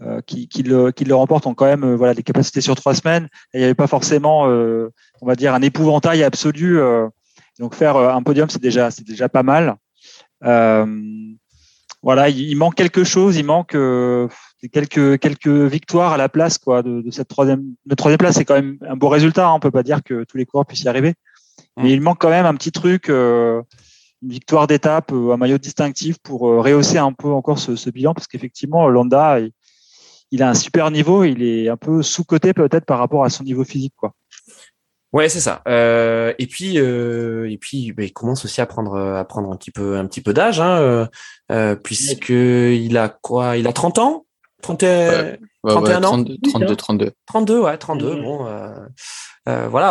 [0.00, 3.28] euh, qui, le, qui le remportent ont quand même voilà, des capacités sur trois semaines.
[3.52, 6.80] il n'y avait pas forcément, on va dire, un épouvantail absolu.
[7.58, 9.76] donc faire un podium, c'est déjà, c'est déjà pas mal.
[10.44, 10.86] Euh,
[12.02, 14.28] voilà, il, manque quelque chose, il manque euh,
[14.72, 17.74] quelques quelques victoires à la place quoi de, de cette troisième.
[17.96, 19.48] Troisième place, c'est quand même un beau résultat.
[19.48, 21.14] Hein, on peut pas dire que tous les coureurs puissent y arriver,
[21.76, 21.86] mais mm.
[21.86, 23.62] il manque quand même un petit truc, euh,
[24.22, 28.28] une victoire d'étape, un maillot distinctif pour rehausser un peu encore ce, ce bilan, parce
[28.28, 29.50] qu'effectivement, Landa, il,
[30.30, 33.30] il, a un super niveau, il est un peu sous coté peut-être par rapport à
[33.30, 34.14] son niveau physique, quoi.
[35.12, 35.62] Ouais, c'est ça.
[35.66, 39.56] Euh, et puis, euh, et puis, bah, il commence aussi à prendre, à prendre un
[39.56, 41.06] petit peu, un petit peu d'âge, hein, euh,
[41.50, 43.56] euh puisque il a quoi?
[43.56, 44.26] Il a 30 ans?
[44.60, 44.84] 30,
[45.64, 46.24] 31 ans?
[46.42, 47.12] 32, 32.
[47.26, 48.20] 32, ouais, 32.
[48.20, 48.46] Bon,
[49.48, 49.90] euh, euh, voilà.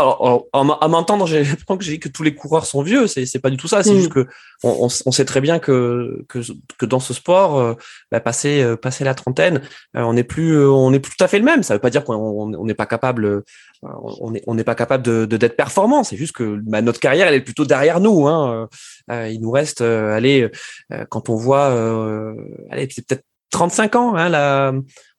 [0.53, 3.07] à m'entendre, j'ai l'impression que j'ai dit que tous les coureurs sont vieux.
[3.07, 3.83] C'est, c'est pas du tout ça.
[3.83, 3.97] C'est mm.
[3.97, 4.27] juste que
[4.63, 6.39] on, on, sait très bien que que,
[6.77, 7.73] que dans ce sport, euh,
[8.11, 9.61] bah, passer passer la trentaine,
[9.93, 11.63] on n'est plus on n'est plus tout à fait le même.
[11.63, 13.43] Ça veut pas dire qu'on on n'est pas capable
[13.81, 16.03] on n'est on pas capable de, de d'être performant.
[16.03, 18.27] C'est juste que bah, notre carrière elle est plutôt derrière nous.
[18.27, 18.67] Hein.
[19.09, 20.49] il nous reste, allez,
[21.09, 21.67] quand on voit,
[22.69, 24.73] allez, c'est peut-être 35 ans, hein, la,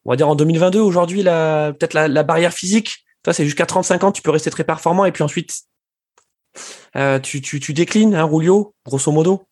[0.05, 4.05] on va dire en 2022, aujourd'hui, la, peut-être la, la, barrière physique, c'est jusqu'à 35
[4.05, 5.63] ans, tu peux rester très performant et puis ensuite,
[6.97, 9.43] euh, tu, déclines, hein, Rulio, grosso modo.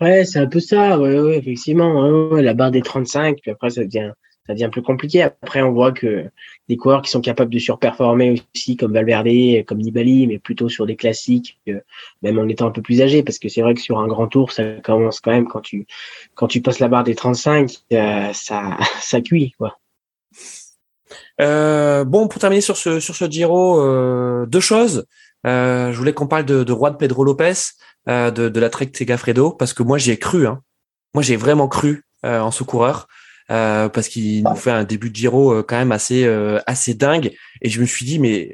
[0.00, 0.98] Ouais, c'est un peu ça,
[1.32, 2.30] effectivement.
[2.36, 4.12] la barre des 35, puis après, ça devient
[4.48, 5.22] ça devient plus compliqué.
[5.22, 6.24] Après, on voit que
[6.68, 10.86] des coureurs qui sont capables de surperformer aussi, comme Valverde, comme Nibali, mais plutôt sur
[10.86, 11.60] des classiques,
[12.22, 14.26] même en étant un peu plus âgé, parce que c'est vrai que sur un grand
[14.26, 15.86] tour, ça commence quand même quand tu
[16.34, 19.78] quand tu passes la barre des 35, euh, ça ça cuit quoi.
[21.40, 25.06] Euh, bon, pour terminer sur ce sur Giro, euh, deux choses.
[25.44, 27.54] je voulais qu'on parle de, Juan Pedro Lopez,
[28.06, 30.46] de, la Trek Segafredo, parce que moi j'y ai cru.
[30.46, 30.60] Hein.
[31.14, 33.08] Moi j'ai vraiment cru en ce coureur.
[33.50, 36.92] Euh, parce qu'il nous fait un début de Giro euh, quand même assez euh, assez
[36.92, 37.32] dingue.
[37.62, 38.52] Et je me suis dit mais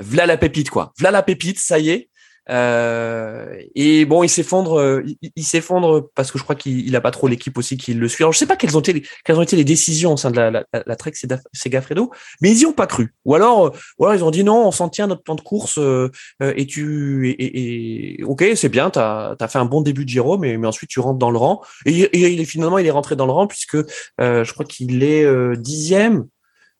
[0.00, 2.10] voilà la pépite quoi, voilà la pépite, ça y est.
[2.48, 5.02] Euh, et bon, il s'effondre, euh,
[5.34, 8.22] il, s'effondre parce que je crois qu'il a pas trop l'équipe aussi qui le suit.
[8.22, 10.36] Alors je sais pas quelles ont été, quelles ont été les décisions au sein de
[10.36, 11.12] la, la, la Trek
[11.52, 13.14] Segafredo, mais ils y ont pas cru.
[13.24, 15.78] Ou alors, ou alors ils ont dit non, on s'en tient notre plan de course
[15.78, 16.08] euh,
[16.40, 20.38] et tu, et, et, ok, c'est bien, t'as as fait un bon début de Giro,
[20.38, 21.62] mais, mais ensuite tu rentres dans le rang.
[21.84, 23.78] Et, et il est finalement il est rentré dans le rang puisque
[24.18, 26.26] je crois qu'il est dixième.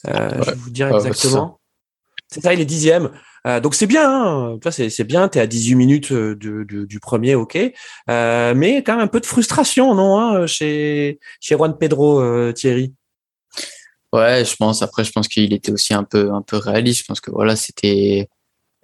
[0.04, 1.58] je vais vous dire exactement.
[2.28, 3.10] c'est ça, il est dixième.
[3.46, 4.58] Euh, donc c'est bien, hein.
[4.70, 7.56] c'est bien, tu es à 18 minutes euh, du premier, ok.
[8.10, 12.92] Euh, mais quand même un peu de frustration, non, hein, chez, chez Juan Pedro Thierry?
[14.12, 14.82] Ouais, je pense.
[14.82, 17.00] Après, je pense qu'il était aussi un peu, un peu réaliste.
[17.00, 18.28] Je pense que voilà, c'était,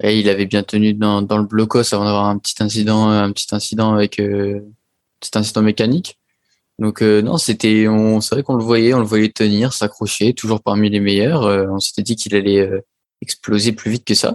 [0.02, 3.52] il avait bien tenu dans, dans le blocos avant d'avoir un petit incident, un petit
[3.52, 6.18] incident avec, petit incident mécanique.
[6.78, 10.62] Donc non, c'était, on, c'est vrai qu'on le voyait, on le voyait tenir, s'accrocher, toujours
[10.62, 11.42] parmi les meilleurs.
[11.70, 12.68] on s'était dit qu'il allait
[13.22, 14.34] exploser plus vite que ça.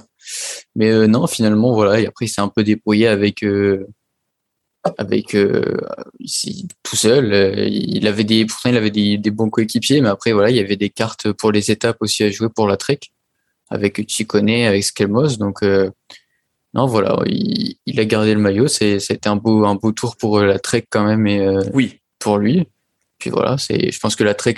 [0.76, 2.00] Mais euh, non, finalement, voilà.
[2.00, 3.88] Et après, il s'est un peu débrouillé avec, euh,
[4.98, 5.78] avec euh,
[6.20, 7.34] ici, tout seul.
[7.70, 10.60] il avait des, pourtant, il avait des, des bons coéquipiers, mais après, voilà, il y
[10.60, 13.00] avait des cartes pour les étapes aussi à jouer pour la Trek,
[13.70, 15.38] avec Chicone, avec Skelmos.
[15.38, 15.62] Donc,
[16.74, 18.68] non, voilà, il, il, a gardé le maillot.
[18.68, 22.68] C'était un beau, un beau tour pour la Trek quand même, et oui, pour lui.
[23.20, 24.58] Puis voilà, c'est, je pense que la Trek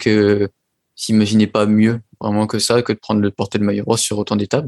[0.95, 4.17] s'imaginait pas mieux vraiment que ça, que de prendre le porter le maillot rose sur
[4.17, 4.67] autant d'étapes.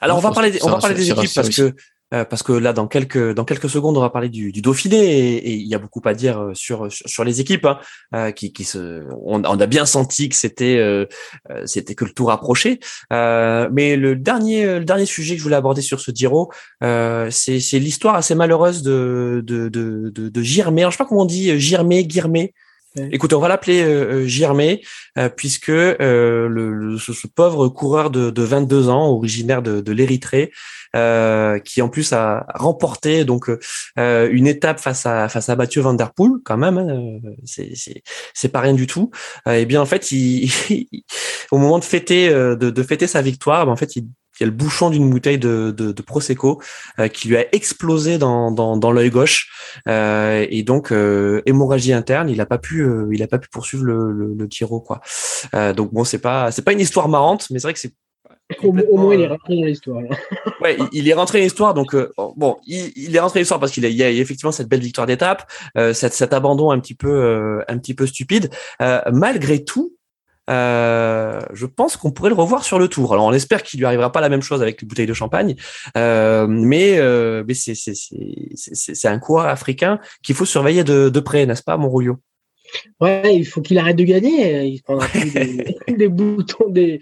[0.00, 1.74] Alors on va parler, on va parler des équipes parce que
[2.14, 5.36] euh, parce que là, dans quelques dans quelques secondes, on va parler du, du Dauphiné
[5.36, 7.78] et, il y a beaucoup à dire euh, sur sur, les équipes hein,
[8.14, 9.04] euh, qui, qui se.
[9.26, 10.78] On, on, a bien senti que c'était
[11.66, 12.78] c'était que le tour approchait.
[13.10, 17.78] mais le dernier le dernier sujet que je voulais aborder sur ce Giro, c'est c'est
[17.78, 20.84] l'histoire assez malheureuse de de de de, de Girmé.
[20.84, 22.06] je sais pas comment on dit Girmé,
[22.98, 23.14] Guirmé.
[23.14, 24.82] Écoute, on va l'appeler euh, Girmé,
[25.36, 30.52] puisque euh, le, ce, pauvre coureur de, de 22 ans, originaire de, de l'Érythrée,
[30.96, 33.50] euh, qui en plus a remporté donc
[33.98, 38.48] euh, une étape face à face à Mathieu Van Der Poel quand même hein, c'est
[38.48, 39.10] pas rien du tout
[39.46, 40.50] et bien en fait il,
[41.50, 44.06] au moment de fêter de, de fêter sa victoire ben, en fait il
[44.38, 46.60] il y a le bouchon d'une bouteille de, de, de prosecco
[46.98, 49.50] euh, qui lui a explosé dans, dans, dans l'œil gauche
[49.88, 52.28] euh, et donc euh, hémorragie interne.
[52.30, 55.00] Il n'a pas pu, il a pas pu poursuivre le, le, le tiro quoi.
[55.74, 57.92] donc bon, c'est pas, c'est pas une histoire marrante, mais c'est vrai que c'est
[58.62, 60.02] au, moins, il est rentré dans l'histoire.
[60.62, 61.74] ouais, il, est rentré dans l'histoire.
[61.74, 64.68] Donc, euh, bon, il, il, est rentré dans l'histoire parce qu'il y, a effectivement cette
[64.68, 68.50] belle victoire d'étape, euh, cet, cet, abandon un petit peu, euh, un petit peu stupide.
[69.12, 69.94] malgré tout,
[70.48, 73.12] je pense qu'on pourrait le revoir sur le tour.
[73.12, 75.54] Alors, on espère qu'il lui arrivera pas la même chose avec les bouteilles de champagne,
[75.94, 76.98] mais,
[77.46, 81.62] mais c'est, c'est, c'est, c'est un coureur africain qu'il faut surveiller de, de près, n'est-ce
[81.62, 82.18] pas, Monroulio
[83.00, 84.64] Ouais, il faut qu'il arrête de gagner.
[84.66, 87.00] Il prendra plus des, des boutons des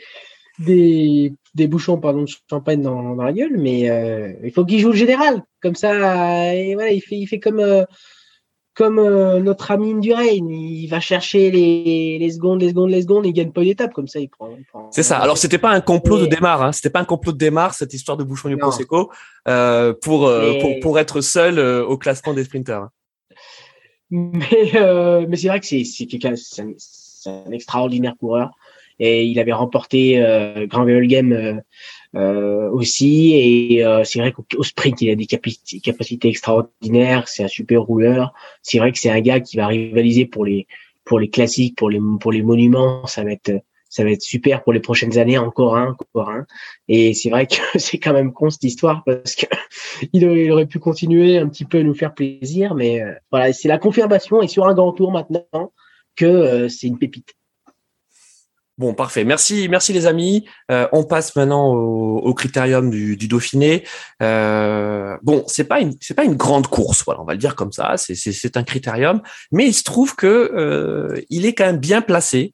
[0.58, 4.80] des, des bouchons pardon, de champagne dans, dans la gueule, mais euh, il faut qu'il
[4.80, 5.42] joue le général.
[5.60, 7.84] Comme ça, et voilà, il fait, il fait comme, euh,
[8.76, 10.24] comme euh, notre ami Indurain.
[10.24, 13.68] Il va chercher les, les secondes, les secondes, les secondes, et il gagne pas une
[13.68, 13.92] étape.
[13.92, 14.50] Comme ça, il prend.
[14.68, 15.18] prend c'est ça.
[15.18, 16.62] Alors, c'était pas un complot de démarre.
[16.62, 16.72] Hein.
[16.72, 19.10] C'était pas un complot de démarre, cette histoire de bouchon du Prosecco,
[19.48, 22.88] euh, pour, pour, pour être seul au classement des sprinters.
[24.10, 24.72] Mais,
[25.28, 26.34] mais c'est vrai que c'est c'est un,
[27.26, 28.50] un extraordinaire coureur
[28.98, 31.62] et il avait remporté euh, Grand Game
[32.14, 33.34] euh, euh, aussi.
[33.34, 37.28] Et euh, c'est vrai qu'au sprint, il a des capacités, capacités extraordinaires.
[37.28, 38.32] C'est un super rouleur.
[38.62, 40.66] C'est vrai que c'est un gars qui va rivaliser pour les
[41.04, 43.06] pour les classiques, pour les pour les monuments.
[43.06, 43.52] Ça va être
[43.88, 46.46] ça va être super pour les prochaines années, encore un, encore un.
[46.88, 49.46] Et c'est vrai que c'est quand même con cette histoire parce que
[50.12, 53.78] il aurait, pu continuer un petit peu à nous faire plaisir, mais voilà, c'est la
[53.78, 55.72] confirmation et sur un grand tour maintenant
[56.16, 57.34] que c'est une pépite.
[58.78, 59.24] Bon, parfait.
[59.24, 60.46] Merci, merci les amis.
[60.70, 63.84] Euh, on passe maintenant au, au critérium du, Dauphiné.
[64.22, 67.54] Euh, bon, c'est pas une, c'est pas une grande course, voilà, on va le dire
[67.54, 67.94] comme ça.
[67.96, 71.78] C'est, c'est, c'est un critérium, mais il se trouve que euh, il est quand même
[71.78, 72.52] bien placé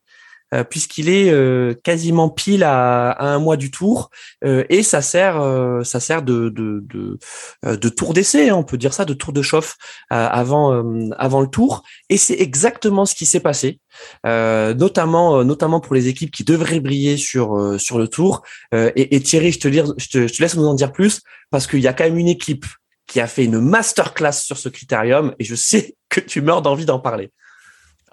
[0.53, 4.11] euh, puisqu'il est euh, quasiment pile à, un mois du tour
[4.45, 5.43] euh, et ça sert
[5.85, 7.19] ça sert de de, de,
[7.75, 9.77] de tour d'essai, hein, on peut dire ça, de tour de chauffe
[10.11, 10.85] avant
[11.17, 13.81] avant le tour et c'est exactement ce qui s'est passé.
[14.25, 19.61] notamment notamment pour les équipes qui devraient briller sur sur le tour et, Thierry je
[19.61, 21.93] te, dire, je te, je te laisse nous en dire plus parce qu'il y a
[21.93, 22.67] quand même une équipe
[23.07, 26.87] qui a fait une masterclass sur ce critérium et je sais que tu meurs d'envie
[26.87, 27.31] d'en parler.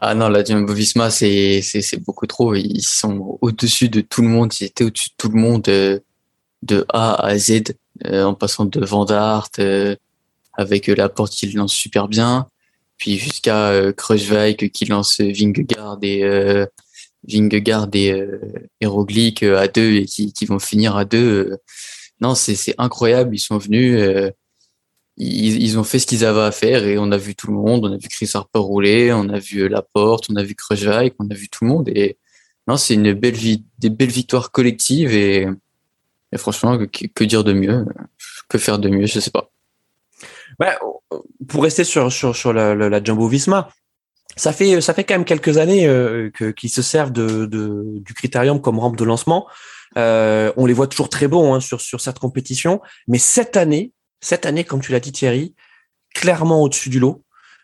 [0.01, 1.61] Ah non, la Jumbo Visma, c'est,
[2.05, 2.55] beaucoup trop.
[2.55, 4.53] Ils sont au-dessus de tout le monde.
[4.59, 5.99] Ils étaient au-dessus de tout le monde euh,
[6.63, 7.63] de A à Z,
[8.05, 9.95] euh, en passant de Van Aert, euh,
[10.53, 12.47] avec la porte qui lance super bien,
[12.97, 16.23] puis jusqu'à euh, Kruijswijk qui lance Vingegaard et
[17.27, 21.57] Vingegaard et, Roglic à deux et qui, qui vont finir à deux.
[22.21, 23.35] non, c'est incroyable.
[23.35, 23.99] Ils sont venus
[25.19, 27.85] ils, ont fait ce qu'ils avaient à faire et on a vu tout le monde.
[27.85, 31.29] On a vu Chris Harper rouler, on a vu Laporte, on a vu Krujak, on
[31.29, 31.89] a vu tout le monde.
[31.89, 32.17] Et
[32.67, 35.47] non, c'est une belle vie, des belles victoires collectives et,
[36.37, 37.85] franchement, que, dire de mieux?
[38.47, 39.07] Que faire de mieux?
[39.07, 39.51] Je sais pas.
[40.57, 40.79] Bah,
[41.47, 43.69] pour rester sur sur sur la, la, Jumbo Visma,
[44.35, 47.99] ça fait ça fait quand même quelques années euh, que qu'ils se servent de, de,
[47.99, 49.47] du critérium comme rampe de lancement.
[49.97, 53.93] Euh, on les voit toujours très bons hein, sur sur cette compétition, mais cette année,
[54.21, 55.55] cette année, comme tu l'as dit Thierry,
[56.13, 57.23] clairement au-dessus du lot.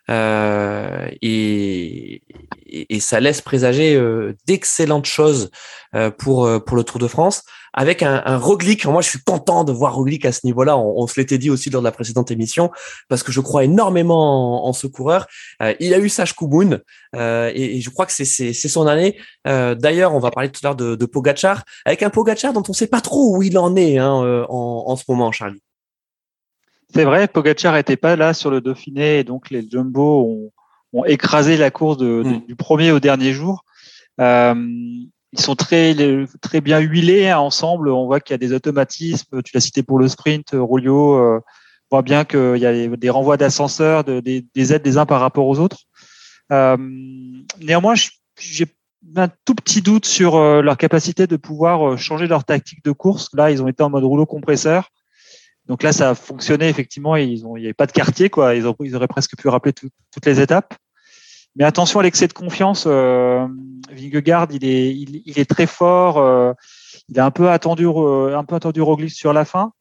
[0.09, 2.21] Euh, et,
[2.67, 5.49] et, ça laisse présager euh, d'excellentes choses
[5.95, 7.41] euh, pour pour le Tour de France
[7.73, 8.85] avec un, un Roglic.
[8.85, 10.77] Moi, je suis content de voir Roglic à ce niveau-là.
[10.77, 12.71] On, se l'était dit aussi lors de la précédente émission
[13.09, 15.25] parce que je crois énormément en, ce coureur.
[15.79, 16.81] il a eu Sage Koumoun
[17.15, 19.19] et, et, je crois que c'est c'est son année.
[19.43, 22.73] D'ailleurs, on va parler tout à l'heure de, de Pogachar avec un Pogachar dont on
[22.73, 25.61] sait pas trop où il en est hein, en, en ce moment, Charlie.
[26.95, 30.49] C'est vrai, Pogacar n'était pas là sur le Dauphiné et donc les Jumbo
[30.93, 32.45] ont, écrasé la course mm.
[32.47, 33.65] du premier au dernier jour.
[34.21, 34.55] Euh,
[35.33, 35.93] ils sont très
[36.41, 37.89] très bien huilés hein, ensemble.
[37.89, 39.41] On voit qu'il y a des automatismes.
[39.43, 41.15] Tu l'as cité pour le sprint, Rolio.
[41.15, 41.41] Euh,
[41.91, 45.47] on voit bien qu'il y a des renvois d'ascenseurs, des, aides des uns par rapport
[45.47, 45.79] aux autres.
[46.53, 46.77] Euh,
[47.59, 47.95] néanmoins,
[48.39, 48.67] j'ai
[49.17, 53.27] un tout petit doute sur leur capacité de pouvoir changer leur tactique de course.
[53.33, 54.91] Là, ils ont été en mode rouleau compresseur.
[55.67, 57.15] Donc là, ça a fonctionné effectivement.
[57.15, 58.55] Ils ont, il n'y avait pas de quartier, quoi.
[58.55, 60.75] Ils, ils auraient presque pu rappeler toutes les étapes.
[61.55, 62.85] Mais attention à l'excès de confiance.
[62.87, 63.47] Euh,
[63.97, 64.95] il est,
[65.25, 66.17] il, est très fort.
[66.17, 66.53] Euh,
[67.07, 69.71] il a un peu attendu, euh, un peu attendu Roglic sur la fin.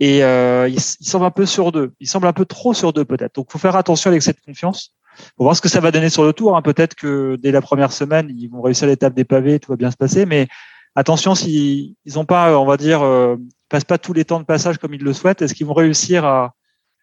[0.00, 1.92] Et euh, il, il, semble un peu sur deux.
[2.00, 3.34] Il semble un peu trop sur deux peut-être.
[3.34, 4.94] Donc, faut faire attention à l'excès de confiance.
[5.36, 6.56] Faut voir ce que ça va donner sur le tour.
[6.56, 6.62] Hein.
[6.62, 9.90] Peut-être que dès la première semaine, ils vont réussir l'étape des pavés, tout va bien
[9.90, 10.26] se passer.
[10.26, 10.48] Mais
[10.94, 13.36] attention, s'ils ils ont pas, on va dire, euh,
[13.68, 16.24] passent pas tous les temps de passage comme ils le souhaitent, est-ce qu'ils vont réussir
[16.24, 16.54] à,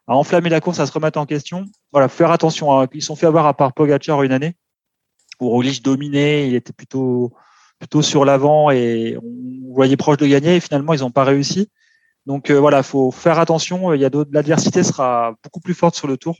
[0.08, 1.66] à, enflammer la course, à se remettre en question?
[1.92, 2.80] Voilà, faut faire attention.
[2.80, 2.88] Hein.
[2.94, 4.56] Ils sont fait avoir à part Pogacar une année
[5.40, 7.34] où Roglic dominait, il était plutôt
[8.02, 10.58] sur l'avant et on voyait proche de gagner.
[10.58, 11.70] Et finalement, ils n'ont pas réussi.
[12.28, 13.94] Donc euh, voilà, faut faire attention.
[13.94, 16.38] Il y a l'adversité sera beaucoup plus forte sur le tour.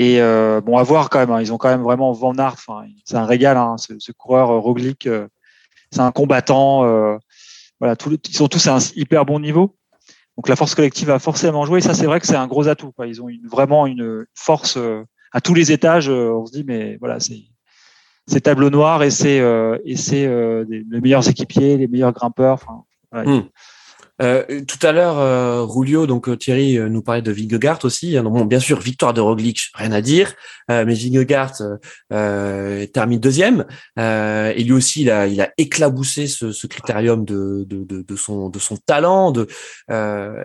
[0.00, 1.30] Et euh, bon, à voir quand même.
[1.30, 1.42] Hein.
[1.42, 2.56] Ils ont quand même vraiment Van Aert.
[3.04, 5.06] C'est un régal, hein, ce, ce, coureur euh, Roglic.
[5.06, 5.28] Euh,
[5.92, 7.18] c'est un combattant.
[7.82, 9.76] Euh, voilà, ils sont tous à un hyper bon niveau.
[10.36, 11.80] Donc la force collective a forcément joué.
[11.80, 12.92] Ça, c'est vrai que c'est un gros atout.
[13.06, 14.78] Ils ont une, vraiment une force
[15.32, 16.08] à tous les étages.
[16.08, 17.18] on se dit, mais voilà,
[18.26, 19.42] c'est tableau noir et c'est
[19.84, 20.26] et c'est
[20.68, 22.64] les meilleurs équipiers, les meilleurs grimpeurs.
[23.12, 23.40] Mmh.
[24.20, 28.16] Euh, tout à l'heure, euh, donc euh, Thierry euh, nous parlait de Vingegaard aussi.
[28.16, 30.34] Hein, bon, bien sûr, victoire de Roglic, rien à dire,
[30.70, 31.52] euh, mais Vingegaard
[32.92, 33.64] termine deuxième.
[33.96, 37.66] et lui aussi, il a, éclaboussé ce, critérium de,
[38.16, 38.50] son,
[38.86, 39.46] talent, de,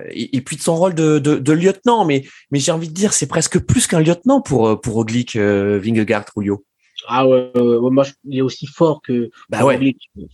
[0.09, 2.05] et, puis de son rôle de, lieutenant.
[2.05, 6.25] Mais, mais j'ai envie de dire, c'est presque plus qu'un lieutenant pour pour Roglic, Vingegaard,
[6.35, 6.63] Rulio.
[7.07, 9.79] Ah ouais, ouais, moi il est aussi fort que bah ouais.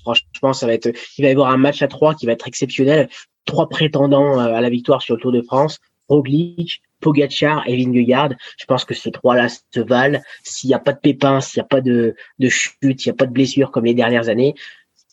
[0.01, 0.91] Franchement, ça va être.
[1.17, 3.09] Il va y avoir un match à trois qui va être exceptionnel
[3.45, 8.33] trois prétendants euh, à la victoire sur le Tour de France, Roglic, Pogacar et Vingegaard.
[8.57, 10.21] Je pense que ces trois-là se valent.
[10.43, 13.15] S'il n'y a pas de pépins, s'il n'y a pas de, de chute, s'il n'y
[13.15, 14.55] a pas de blessure comme les dernières années,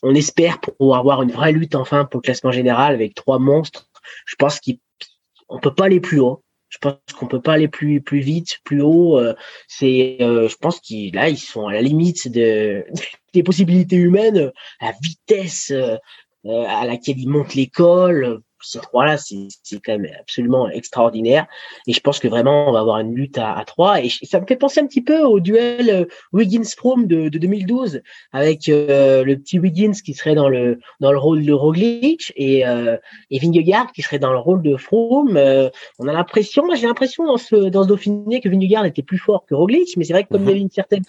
[0.03, 3.89] on espère pouvoir avoir une vraie lutte enfin pour le classement général avec trois monstres.
[4.25, 6.41] Je pense qu'on peut pas aller plus haut.
[6.69, 9.17] Je pense qu'on peut pas aller plus plus vite, plus haut.
[9.17, 9.33] Euh,
[9.67, 12.85] c'est, euh, je pense qu'ils là ils sont à la limite de
[13.33, 14.51] des possibilités humaines,
[14.81, 15.97] la vitesse euh,
[16.45, 18.41] à laquelle il monte l'école.
[18.61, 19.47] Ces trois-là, c'est
[19.83, 21.47] quand même absolument extraordinaire.
[21.87, 24.01] Et je pense que vraiment, on va avoir une lutte à, à trois.
[24.01, 28.01] Et ça me fait penser un petit peu au duel euh, Wiggins-Froome de, de, 2012,
[28.31, 32.65] avec euh, le petit Wiggins qui serait dans le dans le rôle de Roglic et,
[32.67, 32.97] euh,
[33.31, 35.37] et Vingegaard qui serait dans le rôle de Froome.
[35.37, 39.17] Euh, on a l'impression, j'ai l'impression dans ce dans ce Dauphiné que Vingegaard était plus
[39.17, 41.03] fort que Roglic, mais c'est vrai que comme il y avait une certaine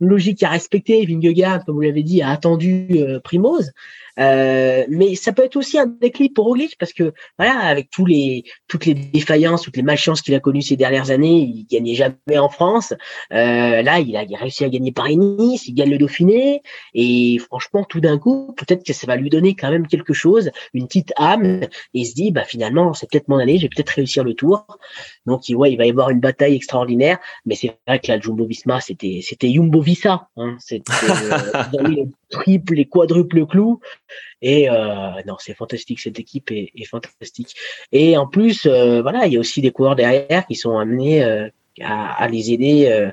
[0.00, 3.72] logique à respecter, Vingegaard, comme vous l'avez dit, a attendu euh, Primoz.
[4.18, 8.04] Euh, mais ça peut être aussi un déclic pour Roglic parce que voilà, avec tous
[8.04, 11.94] les toutes les défaillances, toutes les malchances qu'il a connues ces dernières années, il gagnait
[11.94, 12.92] jamais en France.
[13.32, 16.62] Euh, là, il a, réussi à gagner Paris-Nice, il gagne le Dauphiné
[16.94, 20.50] et franchement, tout d'un coup, peut-être que ça va lui donner quand même quelque chose,
[20.74, 23.90] une petite âme et il se dit bah finalement, c'est peut-être mon année, j'ai peut-être
[23.90, 24.66] réussir le Tour.
[25.26, 28.18] Donc il ouais, il va y avoir une bataille extraordinaire, mais c'est vrai que la
[28.18, 33.80] Jumbo Visma, c'était c'était Jumbo Visa, hein, c'était euh, les triples, les quadruples clous.
[34.42, 34.74] Et euh,
[35.26, 37.56] non, c'est fantastique, cette équipe est, est, fantastique.
[37.90, 41.22] Et en plus, euh, voilà, il y a aussi des coureurs derrière qui sont amenés
[41.80, 43.10] à, à, les aider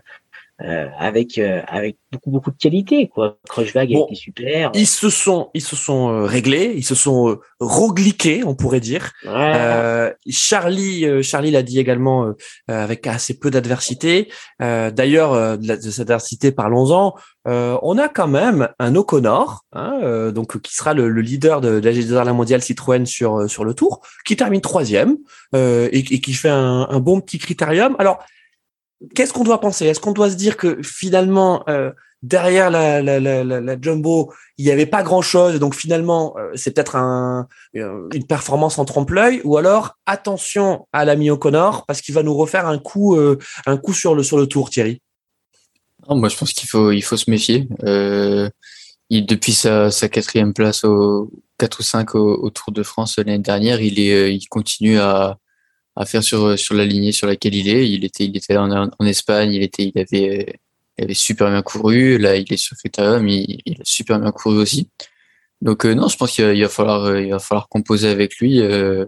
[0.61, 3.37] euh, euh, avec avec beaucoup beaucoup de qualité quoi.
[3.49, 4.71] Crushbag bon, a été super.
[4.73, 9.11] Ils se sont ils se sont réglés, ils se sont rogliqués, on pourrait dire.
[9.25, 10.15] Ouais.
[10.29, 12.33] Charlie Charlie l'a dit également
[12.67, 14.29] avec assez peu d'adversité.
[14.59, 17.15] D'ailleurs de, de, cette adversité parlons-en.
[17.47, 21.61] Euh, on a quand même un O'Connor, hein, euh, donc qui sera le, le leader
[21.61, 25.17] de, de la mondiale Citroën sur sur le Tour, qui termine troisième
[25.53, 27.95] euh, et, et, qui fait un, un, bon petit critérium.
[27.99, 28.23] Alors,
[29.13, 29.85] qu'est-ce qu'on doit penser?
[29.85, 31.91] Est-ce qu'on doit se dire que finalement euh,
[32.23, 36.71] derrière la, la, la, la, jumbo, il n'y avait pas grand-chose, donc finalement euh, c'est
[36.71, 42.23] peut-être un, une performance en trompe-l'œil, ou alors attention à l'ami O'Connor parce qu'il va
[42.23, 43.17] nous refaire un coup
[43.65, 45.01] un coup sur le sur le Tour, Thierry?
[46.09, 47.67] Moi, je pense qu'il faut, il faut se méfier.
[47.83, 48.49] Euh,
[49.09, 53.17] il, depuis sa, sa, quatrième place au 4 ou 5 au, au Tour de France
[53.17, 55.37] l'année dernière, il, est, il continue à,
[55.95, 57.89] à faire sur, sur la lignée sur laquelle il est.
[57.89, 60.59] Il était, il était en, en Espagne, il, était, il, avait,
[60.97, 62.17] il avait super bien couru.
[62.17, 64.89] Là, il est sur Critérium, il, il, a super bien couru aussi.
[65.61, 68.37] Donc, euh, non, je pense qu'il va, il va, falloir, il va falloir composer avec
[68.37, 68.59] lui.
[68.59, 69.05] Euh,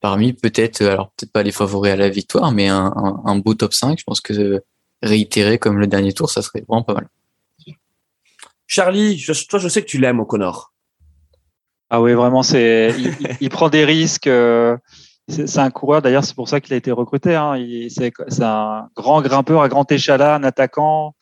[0.00, 3.54] parmi peut-être, alors peut-être pas les favoris à la victoire, mais un, un, un beau
[3.54, 3.98] top 5.
[3.98, 4.62] Je pense que
[5.02, 7.08] réitérer comme le dernier tour, ça serait vraiment pas mal.
[8.66, 10.72] Charlie, je, toi, je sais que tu l'aimes, O'Connor.
[11.90, 14.28] Ah oui, vraiment, c'est, il, il, prend des risques.
[15.30, 17.34] Euh, c'est un coureur, d'ailleurs, c'est pour ça qu'il a été recruté.
[17.34, 17.56] Hein.
[17.88, 21.14] C'est un grand grimpeur à grand échalas, un attaquant.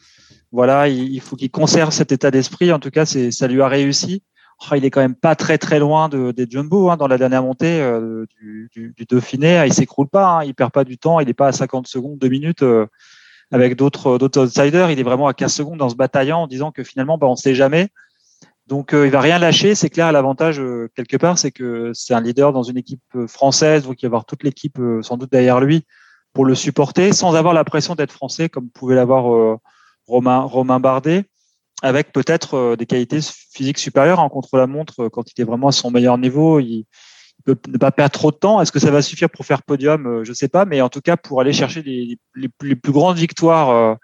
[0.52, 2.72] Voilà, il, il faut qu'il conserve cet état d'esprit.
[2.72, 4.22] En tout cas, ça lui a réussi.
[4.70, 7.18] oh, il est quand même pas très très loin de, des Jumbo hein, dans la
[7.18, 7.80] dernière montée
[8.38, 9.64] du, du, du, Dauphiné.
[9.66, 12.18] Il s'écroule pas, hein, il perd pas du temps, il n'est pas à 50 secondes,
[12.18, 12.64] 2 minutes
[13.50, 14.90] avec d'autres outsiders.
[14.90, 17.32] Il est vraiment à 15 secondes dans ce bataillon en disant que finalement, bah, on
[17.32, 17.88] ne sait jamais.
[18.66, 20.10] Donc euh, il va rien lâcher, c'est clair.
[20.10, 24.02] L'avantage euh, quelque part, c'est que c'est un leader dans une équipe euh, française, donc
[24.02, 25.84] il va avoir toute l'équipe sans doute derrière lui
[26.32, 29.58] pour le supporter, sans avoir la pression d'être français comme pouvait l'avoir
[30.06, 31.24] Romain Bardet,
[31.82, 33.20] avec peut-être des qualités
[33.54, 36.60] physiques supérieures en contre la montre quand il est vraiment à son meilleur niveau.
[36.60, 36.84] Il,
[37.44, 38.60] peut ne pas perdre trop de temps.
[38.60, 40.24] Est-ce que ça va suffire pour faire podium?
[40.24, 43.96] Je ne sais pas, mais en tout cas pour aller chercher les plus grandes victoires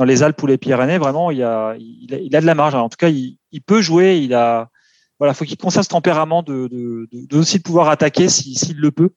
[0.00, 2.74] dans les Alpes ou les Pyrénées, vraiment, il a, il a, de la marge.
[2.74, 3.36] en tout cas, il,
[3.66, 4.16] peut jouer.
[4.16, 4.70] Il a,
[5.18, 8.92] voilà, faut qu'il conserve ce tempérament de, de, de, aussi de pouvoir attaquer s'il le
[8.92, 9.10] peut,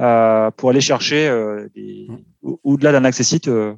[0.00, 2.16] euh, pour aller chercher euh, mmh.
[2.62, 3.74] au-delà d'un accessite euh,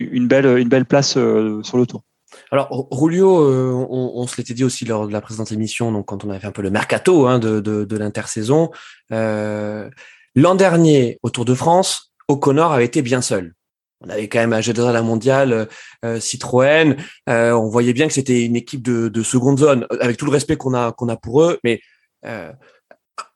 [0.00, 2.02] une belle, une belle place sur le tour.
[2.50, 6.24] Alors, Rulio, on, on, se l'était dit aussi lors de la présente émission, donc quand
[6.24, 8.72] on avait fait un peu le mercato hein, de, de, de l'intersaison.
[9.10, 13.54] L'an dernier, au Tour de France, O'Connor avait été bien seul
[14.04, 15.64] on avait quand même un G2 à la mondiale, euh,
[16.04, 16.96] euh, Citroën.
[17.28, 20.32] Euh, on voyait bien que c'était une équipe de, de, seconde zone, avec tout le
[20.32, 21.80] respect qu'on a qu'on a pour eux, mais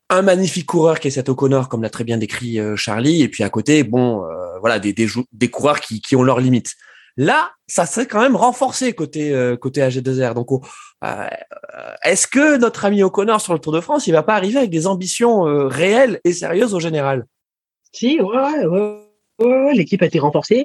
[0.09, 3.43] un magnifique coureur qui est cet O'Connor, comme l'a très bien décrit Charlie, et puis
[3.43, 4.25] à côté, bon,
[4.61, 6.75] voilà, des, des, des, coureurs qui, qui ont leurs limites.
[7.17, 10.35] Là, ça serait quand même renforcé côté côté AG2R.
[10.35, 10.49] Donc,
[12.05, 14.71] est-ce que notre ami O'Connor sur le Tour de France, il va pas arriver avec
[14.71, 17.27] des ambitions réelles et sérieuses au général?
[17.93, 19.06] Si, ouais, ouais
[19.73, 20.65] l'équipe a été renforcée.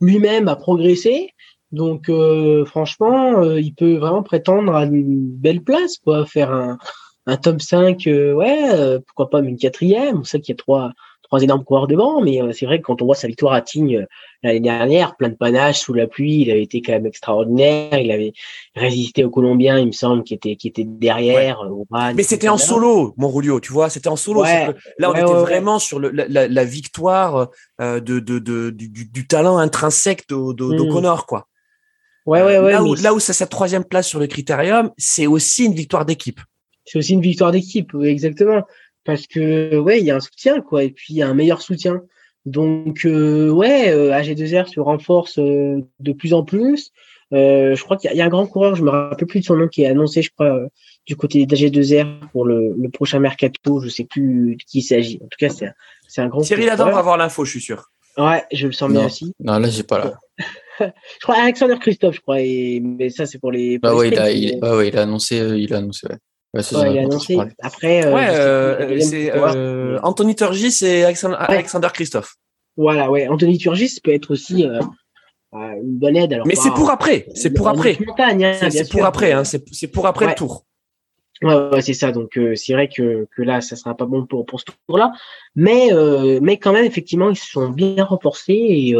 [0.00, 1.30] Lui-même a progressé.
[1.72, 6.24] Donc, euh, franchement, euh, il peut vraiment prétendre à une belle place, quoi.
[6.26, 6.78] Faire un,
[7.26, 10.20] un top 5, euh, ouais, pourquoi pas une quatrième.
[10.20, 10.92] On sait qu'il y a trois,
[11.26, 13.60] trois énormes coureurs devant, mais euh, c'est vrai que quand on voit sa victoire à
[13.60, 14.06] Tignes euh,
[14.42, 17.98] l'année dernière, plein de panache sous la pluie, il avait été quand même extraordinaire.
[17.98, 18.32] Il avait
[18.74, 21.60] résisté aux Colombiens, il me semble, qui était qui était derrière.
[21.62, 24.44] Euh, mais c'était en solo, mon Rulio, tu vois, c'était en solo.
[24.44, 24.74] là,
[25.10, 27.48] on était vraiment sur le, la, la, victoire
[27.80, 31.26] de, de, de du, du, talent intrinsèque d'O'Connor, mmh.
[31.26, 31.48] quoi.
[32.26, 32.72] Ouais, ouais, ouais.
[32.72, 36.04] Là où, là où c'est sa troisième place sur le critérium, c'est aussi une victoire
[36.04, 36.40] d'équipe.
[36.84, 38.62] C'est aussi une victoire d'équipe, exactement
[39.06, 41.34] parce que ouais, il y a un soutien quoi, et puis il y a un
[41.34, 42.02] meilleur soutien.
[42.44, 46.92] Donc euh, ouais, euh, AG2R se renforce euh, de plus en plus.
[47.32, 49.56] Euh, je crois qu'il y, a un grand coureur, je me rappelle plus de son
[49.56, 50.60] nom, qui est annoncé, je crois,
[51.06, 53.80] du côté d'AG2R pour le, le, prochain mercato.
[53.80, 55.18] Je sais plus de qui il s'agit.
[55.20, 55.68] En tout cas, c'est
[56.06, 56.42] c'est un grand.
[56.42, 57.90] Thierry Ladan va avoir l'info, je suis sûr.
[58.16, 59.32] Ouais, je le sens bien aussi.
[59.40, 60.14] Non, là j'ai pas là.
[60.80, 63.80] je crois Alexander Christophe, je crois, et, mais ça c'est pour les.
[63.80, 66.06] bah ouais, il a, il, ouais, il a annoncé, il a annoncé.
[66.08, 66.16] Ouais.
[66.56, 67.38] Ouais, il a annoncé.
[67.60, 72.34] Après, euh, ouais, euh, c'est euh, Anthony Turgis et Alexandre, Alexander Christophe.
[72.76, 73.28] Voilà, ouais.
[73.28, 74.80] Anthony Turgis peut être aussi euh,
[75.52, 76.32] une bonne aide.
[76.32, 77.26] Alors, Mais c'est pour après.
[77.34, 77.98] C'est pour après.
[77.98, 79.32] Hein, c'est pour après.
[79.32, 80.64] Hein, c'est pour après le tour.
[81.42, 82.12] Ouais, ouais c'est ça.
[82.12, 85.12] Donc c'est vrai que, que là, ça sera pas bon pour, pour ce tour-là.
[85.54, 85.90] Mais,
[86.40, 88.94] mais quand même, effectivement, ils se sont bien renforcés et,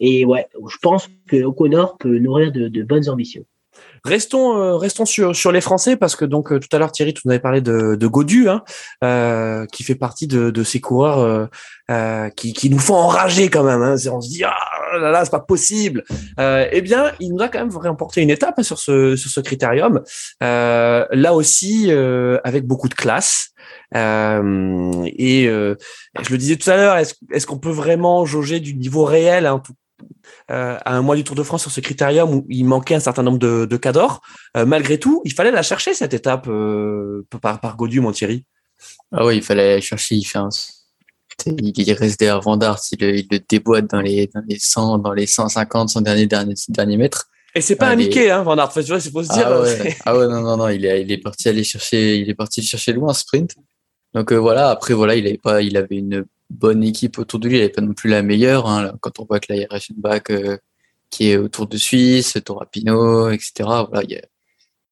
[0.00, 3.44] et ouais, je pense que O'Connor peut nourrir de, de bonnes ambitions.
[4.04, 7.14] Restons, euh, restons sur, sur les Français parce que donc euh, tout à l'heure Thierry,
[7.14, 8.64] tu nous avais parlé de, de Godu, hein,
[9.04, 11.48] euh, qui fait partie de, de ces coureurs
[12.36, 13.82] qui, qui nous font enrager quand même.
[13.82, 13.96] Hein.
[14.10, 14.54] On se dit ah
[14.98, 16.02] là là, c'est pas possible.
[16.38, 19.40] eh bien, il nous a quand même remporté une étape hein, sur ce sur ce
[19.40, 20.00] critérium.
[20.40, 21.92] là aussi,
[22.44, 23.50] avec beaucoup de classe.
[23.94, 29.04] et je le disais tout à l'heure, est-ce est-ce qu'on peut vraiment jauger du niveau
[29.04, 29.74] réel, hein, tout,
[30.50, 33.00] euh, à un mois du Tour de France sur ce critérium où il manquait un
[33.00, 34.22] certain nombre de, de cadors.
[34.56, 38.44] Euh, malgré tout, il fallait la chercher cette étape euh, par, par Godu, mon Thierry.
[39.12, 40.16] Ah oui, il fallait la chercher.
[40.16, 40.48] Il, fait un...
[41.46, 45.26] il reste derrière Vandart, il, il, le déboîte dans les, dans les 100, dans les
[45.26, 47.28] 150, son dernier, dernier, dernier mètre.
[47.54, 48.72] Et c'est pas ah, un Mickey, hein, Van Aert.
[48.72, 49.46] c'est faut se dire.
[49.46, 49.96] Ah ouais.
[50.06, 52.62] ah ouais, non, non, non, il est, il est parti aller chercher, il est parti
[52.62, 53.54] chercher loin, sprint.
[54.14, 57.56] Donc voilà, après voilà, il avait pas, il avait une bonne équipe autour de lui.
[57.56, 58.68] Il n'avait pas non plus la meilleure.
[58.68, 60.56] Hein, quand on voit que la Reichenbach euh,
[61.12, 63.52] qui est autour de Suisse, Torapino, etc.
[63.58, 64.18] Voilà, il y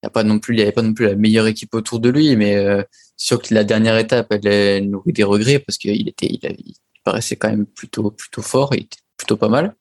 [0.07, 2.11] a, pas non plus, il n'y avait pas non plus la meilleure équipe autour de
[2.11, 2.83] lui, mais euh,
[3.17, 6.75] sûr que la dernière étape, elle, elle nourrit des regrets parce qu'il était, il, il,
[7.03, 9.75] paraissait quand même plutôt, plutôt fort, il était plutôt pas mal.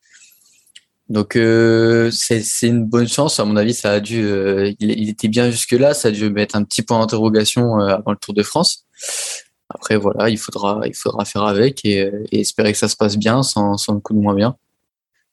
[1.09, 5.27] Donc euh, c'est une bonne chance, à mon avis, ça a dû, euh, il, était
[5.27, 8.43] bien jusque là, ça a dû mettre un petit point d'interrogation avant le Tour de
[8.43, 8.85] France.
[9.69, 13.43] Après, voilà, il faudra, il faudra faire avec et, espérer que ça se passe bien
[13.43, 14.55] sans, sans le coup de moins bien.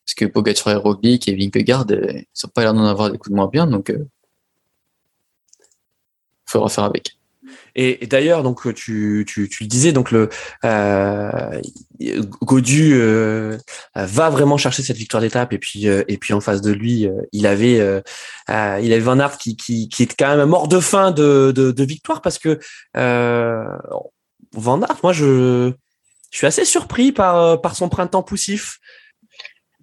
[0.05, 3.19] Parce que Pogacar et Roglic et Vingegaard, euh, ils n'ont pas l'air d'en avoir des
[3.19, 4.07] coups de moins bien, donc euh,
[5.59, 7.17] il faudra faire avec.
[7.75, 10.31] Et, d'ailleurs, donc tu, tu, tu le disais, donc le
[10.65, 11.61] euh,
[12.43, 13.59] Godu euh,
[13.95, 17.07] va vraiment chercher cette victoire d'étape et puis euh, et puis en face de lui,
[17.07, 18.01] euh, il avait euh,
[18.49, 21.71] il avait Van Aert qui, qui qui est quand même mort de faim de de,
[21.71, 22.59] de victoire parce que
[24.53, 25.73] Van moi je
[26.31, 28.79] suis assez surpris par par son printemps poussif.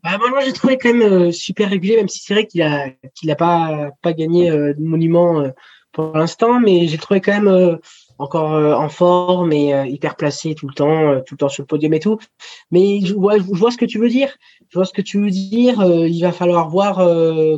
[0.03, 3.33] Bah, moi, j'ai trouvé quand même super régulier, même si c'est vrai qu'il a qu'il
[3.37, 5.49] pas pas gagné de monument
[5.93, 7.77] pour l'instant, mais j'ai trouvé quand même euh,
[8.17, 11.61] encore euh, en forme et euh, hyper placé tout le temps, tout le temps sur
[11.63, 12.19] le podium et tout.
[12.71, 13.37] Mais je vois,
[13.71, 14.35] ce que tu veux dire.
[14.69, 15.81] Je vois ce que tu veux dire.
[15.83, 16.97] il va falloir voir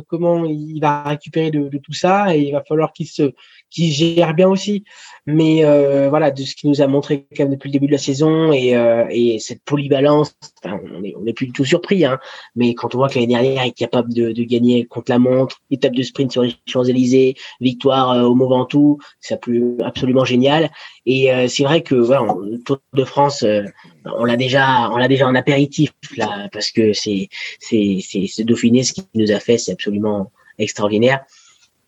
[0.06, 3.32] comment il va récupérer de, tout ça et il va falloir qu'il se
[3.70, 4.84] qu'il gère bien aussi.
[5.26, 7.92] Mais euh, voilà, de ce qu'il nous a montré quand même depuis le début de
[7.92, 12.04] la saison et, euh, et cette polyvalence, on n'est on est plus du tout surpris.
[12.04, 12.18] Hein,
[12.54, 15.18] mais quand on voit que l'année dernière, il est capable de, de, gagner contre la
[15.18, 19.38] montre, étape de sprint sur les Champs-Élysées, victoire euh, au Mont Ventoux, c'est
[19.84, 20.70] absolument génial.
[21.04, 23.62] Et euh, c'est vrai que voilà, le Tour de France, euh,
[24.04, 27.28] on l'a déjà, on l'a déjà en apéritif là, parce que c'est
[27.60, 31.24] c'est c'est ce Dauphiné, ce qu'il nous a fait, c'est absolument extraordinaire.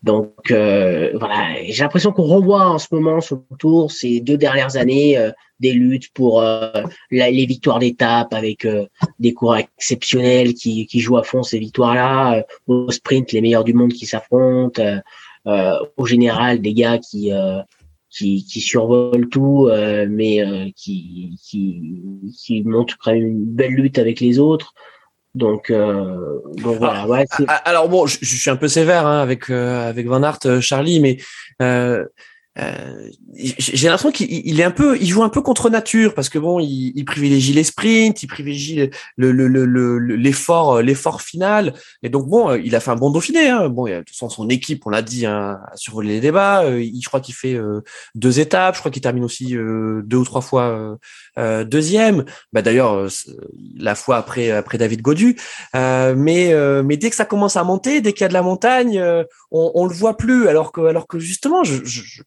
[0.01, 4.77] Donc euh, voilà, j'ai l'impression qu'on revoit en ce moment le tour ces deux dernières
[4.77, 8.65] années euh, des luttes pour euh, les victoires d'étape avec
[9.19, 13.73] des coureurs exceptionnels qui, qui jouent à fond ces victoires-là, au sprint les meilleurs du
[13.73, 14.81] monde qui s'affrontent,
[15.45, 17.31] au général des gars qui
[18.09, 19.69] qui, qui survolent tout,
[20.07, 22.01] mais qui, qui
[22.37, 24.73] qui montrent quand même une belle lutte avec les autres.
[25.35, 27.07] Donc, euh, donc voilà.
[27.07, 30.07] Ouais, ah, ah, alors bon, je, je, suis un peu sévère hein, avec euh, avec
[30.07, 31.17] Van Aert, euh, Charlie, mais
[31.61, 32.05] euh,
[32.57, 36.39] euh, j'ai l'impression qu'il est un peu, il joue un peu contre nature parce que
[36.39, 39.31] bon, il, il privilégie les sprints, il privilégie le
[40.15, 41.73] l'effort, le, l'effort final.
[42.03, 43.49] Et donc bon, il a fait un bon Dauphiné.
[43.49, 43.69] Hein.
[43.69, 46.65] Bon, de toute façon, son équipe, on l'a dit, hein, a survolé les débats.
[46.77, 47.57] Il, je crois qu'il fait
[48.15, 48.75] deux étapes.
[48.75, 50.97] Je crois qu'il termine aussi deux ou trois fois
[51.37, 52.25] euh, deuxième.
[52.51, 53.07] Bah d'ailleurs,
[53.77, 55.37] la fois après après David Godu.
[55.75, 58.41] Euh, mais mais dès que ça commence à monter, dès qu'il y a de la
[58.41, 59.01] montagne,
[59.51, 60.47] on, on le voit plus.
[60.47, 62.23] Alors que alors que justement, je, je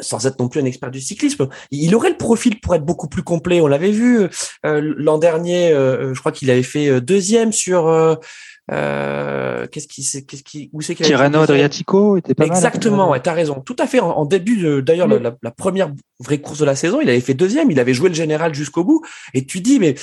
[0.00, 3.08] sans être non plus un expert du cyclisme, il aurait le profil pour être beaucoup
[3.08, 3.60] plus complet.
[3.60, 4.28] On l'avait vu
[4.66, 10.02] euh, l'an dernier, euh, je crois qu'il avait fait euh, deuxième sur euh, qu'est-ce qui
[10.26, 13.60] qu'est-ce qui où c'est qu'il Tirreno Adriatico était pas Exactement, ouais, t'as raison.
[13.60, 14.00] Tout à fait.
[14.00, 15.90] En, début, d'ailleurs, la, la, première
[16.20, 17.70] vraie course de la saison, il avait fait deuxième.
[17.70, 19.02] Il avait joué le général jusqu'au bout.
[19.34, 19.94] Et tu dis, mais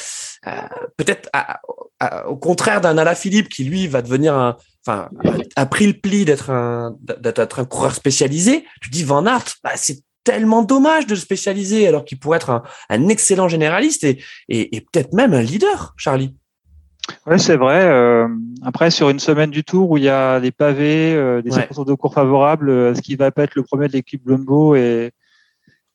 [0.98, 1.30] peut-être
[2.28, 4.56] au contraire d'un Alaphilippe qui lui va devenir un,
[4.86, 5.10] enfin,
[5.56, 9.72] a, pris le pli d'être un, d'être un coureur spécialisé, tu dis Van Aert, bah,
[9.76, 14.22] c'est tellement dommage de le spécialiser alors qu'il pourrait être un, un, excellent généraliste et,
[14.48, 16.36] et, et peut-être même un leader, Charlie.
[17.26, 17.86] Oui, c'est vrai.
[17.86, 18.28] Euh,
[18.62, 21.88] après, sur une semaine du Tour où il y a des pavés, euh, des circonstances
[21.88, 25.12] de cours favorables, euh, ce qui va pas être le premier de l'équipe Blumbo et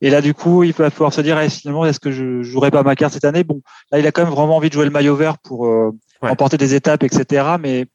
[0.00, 2.70] et là, du coup, il va pouvoir se dire, eh, finalement, est-ce que je jouerai
[2.70, 3.42] pas ma carte cette année?
[3.42, 5.92] Bon, là, il a quand même vraiment envie de jouer le maillot vert pour euh,
[6.20, 7.56] remporter des étapes, etc.
[7.58, 7.86] Mais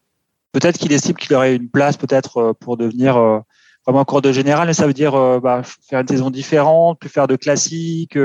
[0.52, 3.39] peut-être qu'il estime qu'il aurait une place peut-être euh, pour devenir euh,
[3.86, 7.10] vraiment encore de général, mais ça veut dire euh, bah, faire une saison différente, plus
[7.10, 8.18] faire de classiques,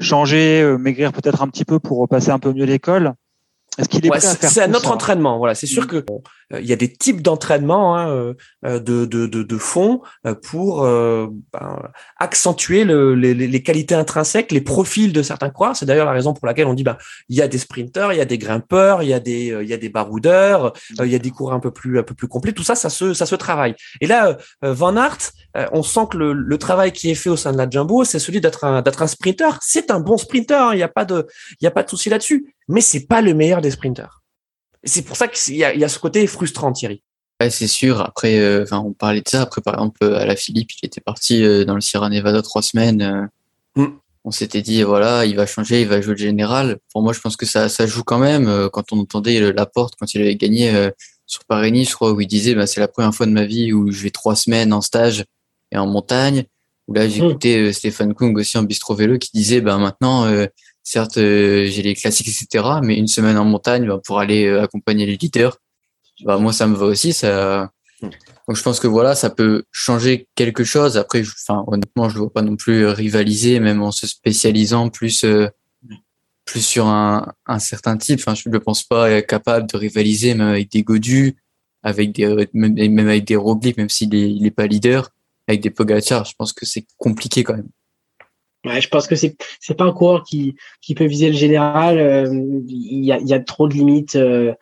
[0.00, 3.14] changer, maigrir peut-être un petit peu pour passer un peu mieux l'école.
[3.78, 5.38] Est-ce qu'il est, ouais, C'est un autre entraînement.
[5.38, 5.86] Voilà, c'est sûr mm.
[5.86, 6.04] que
[6.58, 10.00] il y a des types d'entraînement hein, de, de, de, de, fond
[10.44, 11.82] pour ben,
[12.18, 15.76] accentuer le, les, les, qualités intrinsèques, les profils de certains coureurs.
[15.76, 16.96] C'est d'ailleurs la raison pour laquelle on dit ben
[17.28, 19.68] il y a des sprinteurs, il y a des grimpeurs, il y a des il
[19.68, 22.28] y a des baroudeurs, il y a des coureurs un peu plus un peu plus
[22.28, 22.52] complets.
[22.52, 23.74] Tout ça, ça se ça se travaille.
[24.00, 25.32] Et là, Van Aert,
[25.72, 28.18] on sent que le, le, travail qui est fait au sein de la Jumbo, c'est
[28.18, 29.58] celui d'être un d'être un sprinter.
[29.60, 30.60] C'est un bon sprinter.
[30.60, 31.26] Hein, il n'y a pas de
[31.60, 32.54] il y a pas de souci là-dessus.
[32.68, 34.22] Mais c'est pas le meilleur des sprinters.
[34.84, 37.02] C'est pour ça qu'il y a, y a ce côté frustrant, Thierry.
[37.40, 38.00] Ouais, c'est sûr.
[38.00, 39.42] Après, euh, on parlait de ça.
[39.42, 42.62] Après, par exemple, à la Philippe, il était parti euh, dans le Sierra Nevada trois
[42.62, 43.30] semaines.
[43.76, 43.98] Euh, mm.
[44.24, 46.78] On s'était dit, voilà, il va changer, il va jouer le général.
[46.92, 48.68] Pour moi, je pense que ça, ça joue quand même.
[48.72, 50.90] Quand on entendait Laporte, quand il avait gagné
[51.24, 53.72] sur Paris-Nice, je crois, où il disait, bah, c'est la première fois de ma vie
[53.72, 55.24] où je vais trois semaines en stage
[55.72, 56.44] et en montagne.
[56.88, 57.72] Où là, j'écoutais mm.
[57.72, 60.30] Stéphane Kung aussi en bistro vélo qui disait, bah, maintenant,
[60.90, 62.64] Certes, euh, j'ai les classiques, etc.
[62.82, 65.58] Mais une semaine en montagne bah, pour aller euh, accompagner les leaders,
[66.24, 67.12] bah, moi, ça me va aussi.
[67.12, 67.70] Ça...
[68.00, 70.96] Donc, je pense que voilà, ça peut changer quelque chose.
[70.96, 75.24] Après, enfin, honnêtement, je ne vois pas non plus rivaliser, même en se spécialisant plus,
[75.24, 75.48] euh,
[76.46, 78.20] plus sur un, un certain type.
[78.20, 81.36] Enfin, je ne pense pas capable de rivaliser même avec des Godus,
[81.82, 85.10] avec des, même, avec des Roglic, même s'il n'est est pas leader,
[85.48, 86.24] avec des Pogacar.
[86.24, 87.68] Je pense que c'est compliqué quand même.
[88.80, 91.98] Je pense que c'est c'est pas un coureur qui qui peut viser le général.
[91.98, 92.28] Euh,
[92.68, 94.52] il y, a, y a trop de limites euh,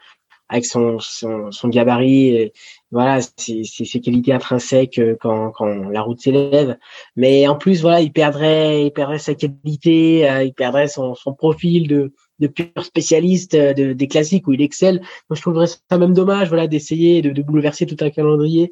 [0.49, 2.53] avec son, son, son gabarit,
[2.93, 6.77] voilà, c'est ses qualités intrinsèques quand, quand la route s'élève.
[7.17, 11.89] Mais en plus, voilà, il perdrait, il perdrait sa qualité, il perdrait son, son profil
[11.89, 15.01] de de pur spécialiste euh, de, des classiques où il excelle.
[15.29, 18.71] Moi, je trouverais ça même dommage, voilà, d'essayer de, de, bouleverser tout un calendrier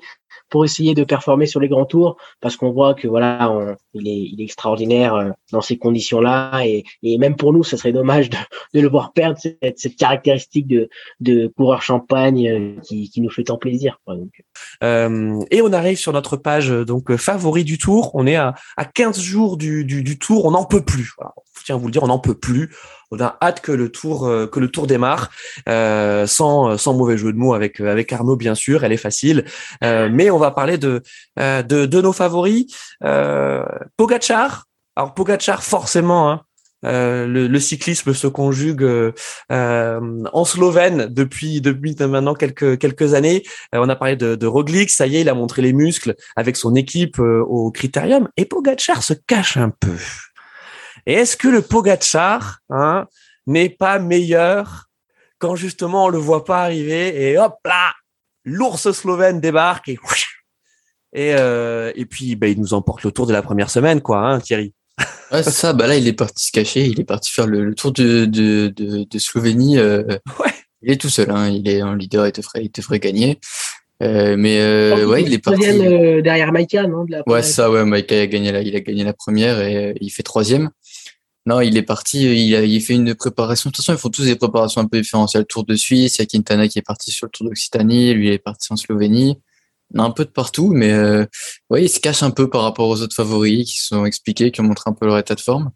[0.50, 4.30] pour essayer de performer sur les grands tours, parce qu'on voit que voilà, il, est,
[4.32, 8.30] il est extraordinaire euh, dans ces conditions-là, et, et même pour nous, ça serait dommage
[8.30, 8.36] de,
[8.74, 10.88] de le voir perdre cette, cette caractéristique de,
[11.20, 14.00] de coureur champagne euh, qui, qui nous fait tant plaisir.
[14.04, 14.42] Quoi, donc.
[14.82, 18.10] Euh, et on arrive sur notre page donc favori du tour.
[18.14, 21.12] On est à, à 15 jours du, du, tour, on n'en peut plus.
[21.16, 21.32] Voilà.
[21.64, 22.70] Tiens, vous le dire, on n'en peut plus
[23.14, 25.30] on a hâte que le tour euh, que le tour démarre
[25.68, 28.96] euh, sans sans mauvais jeu de mots avec euh, avec Arnaud bien sûr elle est
[28.96, 29.44] facile
[29.82, 31.02] mais on va parler de
[31.36, 32.66] de, de nos favoris
[33.96, 36.42] Pogachar alors Pogachar forcément hein,
[36.82, 39.12] le, le, cyclisme se conjugue euh,
[39.50, 43.42] en slovène depuis depuis maintenant quelques quelques années.
[43.72, 46.56] on a parlé de, de Roglic, ça y est, il a montré les muscles avec
[46.56, 48.28] son équipe au Critérium.
[48.36, 49.96] Et Pogacar se cache un peu.
[51.06, 53.06] Et est-ce que le Pogachar hein,
[53.46, 54.86] n'est pas meilleur
[55.38, 57.92] quand justement on le voit pas arriver et hop là,
[58.44, 59.98] l'ours slovène débarque et
[61.16, 64.18] et, euh, et puis bah, il nous emporte le tour de la première semaine quoi,
[64.18, 64.72] hein, Thierry.
[65.32, 67.92] Ouais, ça, bah là il est parti se cacher, il est parti faire le, tour
[67.92, 69.78] de, de, de, de Slovénie.
[69.78, 70.02] Euh,
[70.40, 70.52] ouais.
[70.82, 73.40] Il est tout seul, hein, il est en leader, il devrait, il devrait gagner.
[74.02, 75.60] Euh, mais euh, ouais, il est parti.
[76.22, 79.04] Derrière Maïka, non de la Ouais, ça, ouais, Maïka a gagné la, il a gagné
[79.04, 80.70] la première et euh, il fait troisième.
[81.46, 83.68] Non, il est parti, il a, il fait une préparation.
[83.68, 85.32] De toute façon, ils font tous des préparations un peu différentes.
[85.34, 87.26] Il y a le Tour de Suisse, il y a Quintana qui est parti sur
[87.26, 89.38] le Tour d'Occitanie, lui il est parti en Slovénie.
[89.96, 91.26] A un peu de partout, mais euh,
[91.70, 94.60] ouais, il se cache un peu par rapport aux autres favoris qui sont expliqués, qui
[94.60, 95.70] ont montré un peu leur état de forme.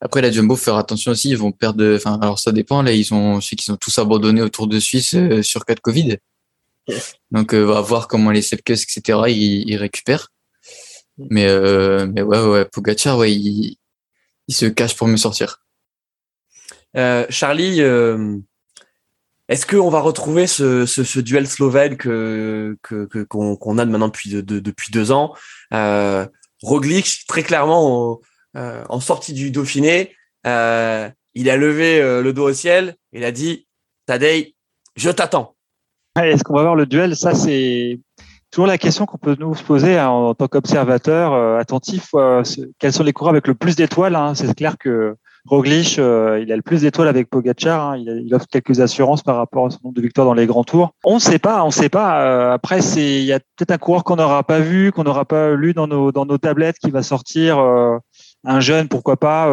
[0.00, 1.94] Après, la Jumbo, faire attention aussi, ils vont perdre.
[1.96, 2.82] Enfin, alors ça dépend.
[2.82, 5.74] Là, ils ont, je sais qu'ils ont tous abandonné au Tour de Suisse sur cas
[5.74, 6.18] de Covid.
[7.30, 10.28] Donc, euh, on va voir comment les Sepkus, etc., ils, ils récupèrent.
[11.18, 13.76] Mais, euh, mais ouais, ouais, Pogacar, ouais, il,
[14.48, 15.64] il se cache pour me sortir.
[16.96, 18.36] Euh, Charlie, euh,
[19.48, 24.08] est-ce qu'on va retrouver ce, ce, ce, duel slovène que qu'on que, qu'on a maintenant
[24.08, 25.34] depuis, de, depuis deux ans?
[25.72, 26.26] Euh,
[26.62, 28.20] Roglic, très clairement,
[28.54, 30.14] en, en sortie du Dauphiné,
[30.44, 30.50] il
[31.50, 33.66] a levé le dos au ciel, il a dit
[34.06, 34.54] «Tadej,
[34.96, 35.56] je t'attends».
[36.16, 37.16] Est-ce qu'on va voir le duel?
[37.16, 37.98] Ça, c'est
[38.54, 42.10] toujours la question qu'on peut nous poser hein, en, tant qu'observateur euh, attentif.
[42.14, 42.44] Euh,
[42.78, 46.52] quels sont les coureurs avec le plus d'étoiles hein C'est clair que Roglic, euh, il
[46.52, 47.90] a le plus d'étoiles avec Pogacar.
[47.90, 50.46] Hein, il, il, offre quelques assurances par rapport à son nombre de victoires dans les
[50.46, 50.92] grands tours.
[51.02, 52.52] On ne sait pas, on ne sait pas.
[52.52, 55.52] après, c'est il y a peut-être un coureur qu'on n'aura pas vu, qu'on n'aura pas
[55.54, 57.58] lu dans nos dans nos tablettes, qui va sortir.
[58.44, 59.48] un jeune, pourquoi pas,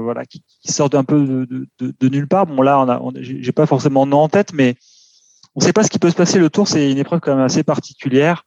[0.00, 2.46] voilà, qui, qui sort d'un peu de, de, de, nulle part.
[2.46, 4.76] Bon là, on a, on, j'ai pas forcément nom en tête, mais
[5.58, 6.38] on ne sait pas ce qui peut se passer.
[6.38, 8.44] Le tour, c'est une épreuve quand même assez particulière.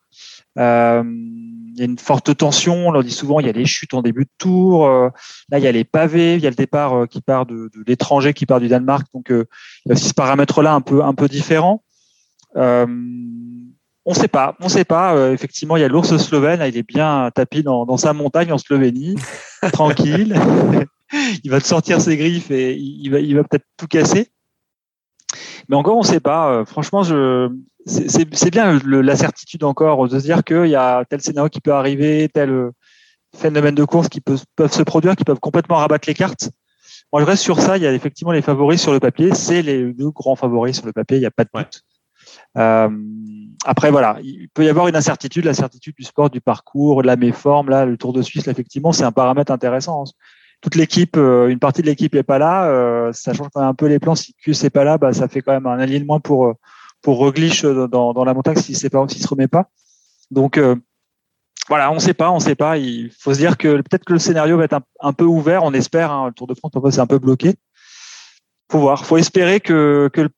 [0.57, 2.88] Euh, il y a une forte tension.
[2.88, 4.88] On leur dit souvent, il y a les chutes en début de tour.
[4.88, 5.09] Euh,
[5.49, 6.36] là, il y a les pavés.
[6.36, 9.05] Il y a le départ euh, qui part de, l'étranger, qui part du Danemark.
[9.14, 9.45] Donc, il
[9.88, 11.84] y a aussi ce paramètre-là un peu, un peu différent.
[12.55, 14.55] on ne sait pas.
[14.62, 15.34] On ne sait pas.
[15.34, 16.59] effectivement, il y a l'ours slovène.
[16.59, 19.18] Là, il est bien tapis dans, dans sa montagne en Slovénie,
[19.74, 20.39] tranquille.
[21.43, 24.32] il va te sortir ses griffes et il va, il va peut-être tout casser.
[25.69, 26.51] Mais encore, on ne sait pas.
[26.51, 27.49] Euh, franchement, je,
[27.86, 31.73] c'est bien la certitude encore de se dire qu'il y a tel scénario qui peut
[31.73, 32.71] arriver, tel euh,
[33.36, 36.49] phénomène de course qui peut, peuvent se produire, qui peuvent complètement rabattre les cartes.
[37.11, 37.77] Moi, je reste sur ça.
[37.77, 39.34] Il y a effectivement les favoris sur le papier.
[39.34, 41.17] C'est les deux grands favoris sur le papier.
[41.17, 41.82] Il n'y a pas de doute.
[42.57, 42.89] Euh,
[43.65, 47.07] après, voilà, il peut y avoir une incertitude, la certitude du sport, du parcours, de
[47.07, 47.69] la méforme.
[47.69, 50.05] Là, le Tour de Suisse, effectivement, c'est un paramètre intéressant
[50.62, 53.70] toute l'équipe, euh, une partie de l'équipe n'est pas là, euh, ça change quand même
[53.70, 54.16] un peu les plans.
[54.16, 56.53] Si Q n'est pas là, bah, ça fait quand même un alignement pour euh,
[57.01, 59.70] pour dans, dans la montagne si c'est pas s'il se remet pas.
[60.30, 60.59] Donc
[61.68, 62.78] voilà, on ne sait pas, on sait pas.
[62.78, 65.64] Il faut se dire que peut-être que le scénario va être un, peu ouvert.
[65.64, 66.12] On espère.
[66.12, 67.55] Hein, le Tour de France, c'est un peu bloqué.
[68.72, 69.03] Faut voir.
[69.03, 70.30] Faut espérer que que,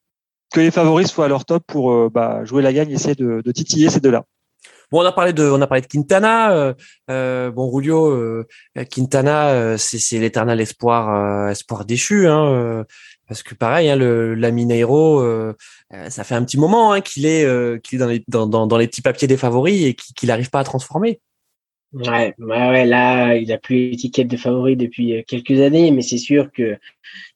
[0.53, 3.51] que les favoris soient à leur top pour bah, jouer la gagne, essayer de, de
[3.51, 4.24] titiller ces deux-là.
[4.93, 6.51] Bon, on a parlé de, on a parlé de Quintana.
[6.53, 6.73] Euh,
[7.09, 8.45] euh bon, Rulio, euh,
[8.91, 12.27] Quintana, euh, c'est l'éternel espoir, espoir déchu.
[12.27, 12.85] Hein,
[13.27, 15.23] parce que pareil, hein, le la Mineiro,
[16.09, 17.43] ça fait un petit moment hein, qu'il est,
[17.81, 20.63] qu'il est dans les dans, les petits papiers des favoris et qu'il n'arrive pas à
[20.63, 21.19] transformer.
[21.93, 26.01] Ouais, ouais, ouais, là, il a plus l'étiquette de favori depuis euh, quelques années, mais
[26.01, 26.77] c'est sûr que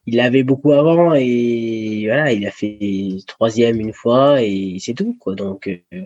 [0.07, 5.15] il l'avait beaucoup avant et voilà, il a fait troisième une fois et c'est tout,
[5.19, 5.35] quoi.
[5.35, 6.05] Donc, euh,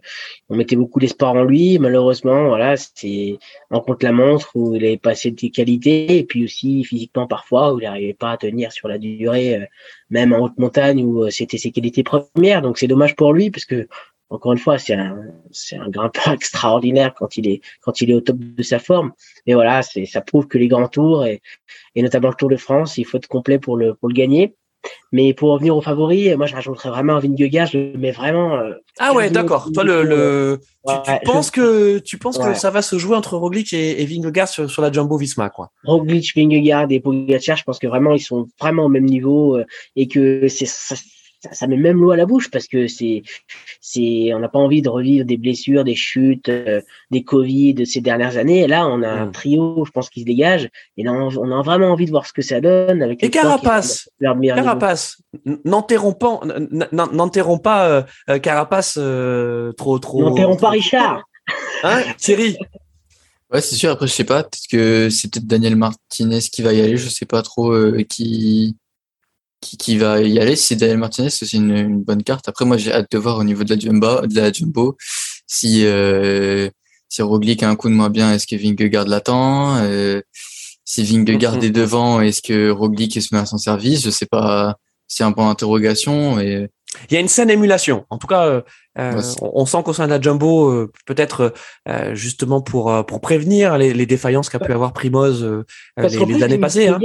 [0.49, 1.79] on mettait beaucoup d'espoir en lui.
[1.79, 3.37] Malheureusement, voilà, c'était
[3.69, 7.27] en contre la montre où il avait pas assez de qualités et puis aussi physiquement
[7.27, 9.65] parfois où il n'arrivait pas à tenir sur la durée, euh,
[10.09, 12.61] même en haute montagne où c'était ses qualités premières.
[12.61, 13.87] Donc, c'est dommage pour lui parce que
[14.31, 15.17] encore une fois, c'est un,
[15.51, 19.11] c'est un grimpeur extraordinaire quand il est, quand il est au top de sa forme.
[19.45, 21.41] Mais voilà, c'est, ça prouve que les grands tours et,
[21.95, 24.55] et notamment le Tour de France, il faut être complet pour le, pour le gagner.
[25.11, 28.55] Mais pour revenir aux favoris, moi je rajouterais vraiment Vingegaard, je le mets vraiment.
[28.55, 29.69] Euh, ah ouais, d'accord.
[29.71, 30.59] Toi, le, le...
[30.87, 34.47] tu, penses que tu penses que ça va se jouer entre Roglic et, et Vingegaard
[34.47, 35.69] sur, sur la Jumbo Visma, quoi?
[35.83, 39.65] Roglic, Vingegaard et Pogacar, je pense que vraiment ils sont vraiment au même niveau euh,
[39.95, 40.95] et que c'est ça,
[41.51, 43.23] ça, met même l'eau à la bouche parce que c'est,
[43.79, 47.85] c'est, on n'a pas envie de revivre des blessures, des chutes, euh, des Covid de
[47.85, 48.61] ces dernières années.
[48.61, 49.31] Et là, on a un mm.
[49.31, 50.69] trio, je pense, qui se dégage.
[50.97, 53.23] Et là, on, a vraiment envie de voir ce que ça donne avec.
[53.23, 55.21] Et Carapace, Carapace,
[55.65, 56.41] n'enterrons pas,
[57.63, 58.93] pas euh, euh, Carapace
[59.77, 60.21] trop, trop.
[60.21, 61.23] N'enterrons pas Richard.
[61.83, 62.57] Hein, Thierry?
[63.51, 63.91] Ouais, c'est sûr.
[63.91, 64.43] Après, je sais pas.
[64.43, 66.97] Peut-être que c'est peut-être Daniel Martinez qui va y aller.
[66.97, 67.73] Je sais pas trop
[68.07, 68.77] qui
[69.61, 70.55] qui, qui va y aller.
[70.55, 72.49] Si Daniel Martinez, c'est une, une, bonne carte.
[72.49, 74.97] Après, moi, j'ai hâte de voir au niveau de la Jumbo, de la Jumbo
[75.51, 76.69] si, euh,
[77.09, 80.21] si Roglic a un coup de moins bien, est-ce que Vingegaard l'attend euh,
[80.85, 81.65] Si Vingegaard mm-hmm.
[81.65, 84.77] est devant, est-ce que Roglic se met à son service Je sais pas.
[85.07, 86.39] C'est un point d'interrogation.
[86.39, 86.69] Et...
[87.09, 88.05] Il y a une saine émulation.
[88.09, 88.61] En tout cas, euh,
[88.99, 91.53] euh, on, sent qu'au sein de la Jumbo, euh, peut-être
[91.87, 95.63] euh, justement pour pour prévenir les, les défaillances qu'a pu avoir Primoz
[95.97, 96.89] les, les années passées.
[96.89, 96.99] Hein.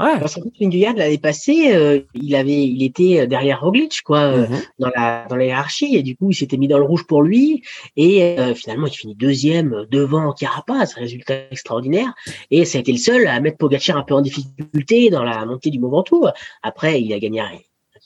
[0.00, 0.20] Ouais.
[0.20, 4.48] Parce qu'en l'année passée, il avait, il était derrière Roglic, quoi, mmh
[4.78, 7.22] dans la dans la hiérarchie, et du coup, il s'était mis dans le rouge pour
[7.22, 7.62] lui,
[7.96, 12.12] et finalement, il finit deuxième devant Carapace, résultat extraordinaire,
[12.50, 15.44] et ça a été le seul à mettre Pogacar un peu en difficulté dans la
[15.46, 16.26] montée du Mont Ventoux.
[16.62, 17.40] Après, il a gagné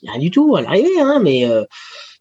[0.03, 1.47] rien, du tout à l'arrivée, hein, mais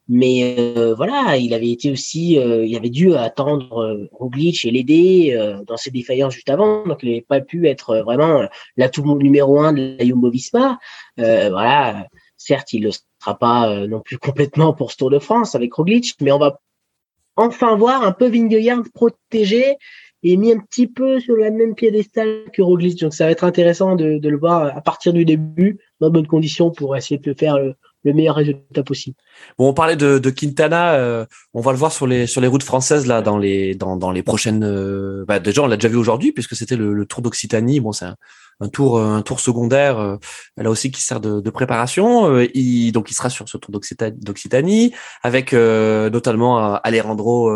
[0.09, 4.71] mais euh, voilà, il avait été aussi, euh, il avait dû attendre euh, Roglic et
[4.71, 9.61] l'aider dans ses défaillances juste avant, donc il n'avait pas pu être vraiment l'atout numéro
[9.61, 10.79] un de la Jumbo Visma.
[11.17, 12.07] voilà,
[12.37, 16.15] certes, il ne sera pas non plus complètement pour ce Tour de France avec Roglic,
[16.21, 16.61] mais on va
[17.37, 19.77] enfin voir un peu Vingegaard protégé
[20.23, 23.01] et mis un petit peu sur la même piédestal que Roglic.
[23.01, 26.13] Donc ça va être intéressant de, de le voir à partir du début dans de
[26.13, 29.17] bonnes conditions pour essayer de faire le, le meilleur résultat possible.
[29.59, 32.49] Bon, on parlait de, de Quintana, euh, on va le voir sur les sur les
[32.49, 34.65] routes françaises là dans les dans, dans les prochaines.
[34.65, 37.81] Euh, bah, déjà, on l'a déjà vu aujourd'hui puisque c'était le, le, Tour d'Occitanie.
[37.81, 38.17] Bon, c'est un,
[38.61, 40.17] un, tour un tour secondaire euh,
[40.57, 42.27] là aussi qui sert de, de préparation.
[42.31, 44.93] Euh, il, donc, il sera sur ce Tour d'Occitanie
[45.23, 47.51] avec notamment Alejandro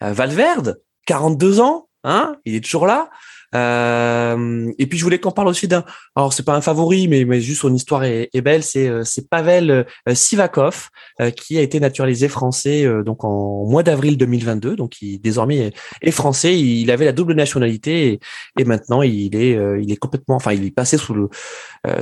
[0.00, 3.10] Valverde, 42 ans, hein, il est toujours là.
[3.54, 5.84] Euh, et puis je voulais qu'on parle aussi d'un.
[6.16, 8.62] Alors c'est pas un favori, mais, mais juste son histoire est, est belle.
[8.62, 10.88] C'est euh, c'est Pavel euh, Sivakov
[11.36, 14.76] qui a été naturalisé français donc en mois d'avril 2022.
[14.76, 16.58] Donc il désormais est, français.
[16.58, 18.20] Il avait la double nationalité et,
[18.58, 20.36] et maintenant il est il est complètement.
[20.36, 21.28] Enfin il est passé sous le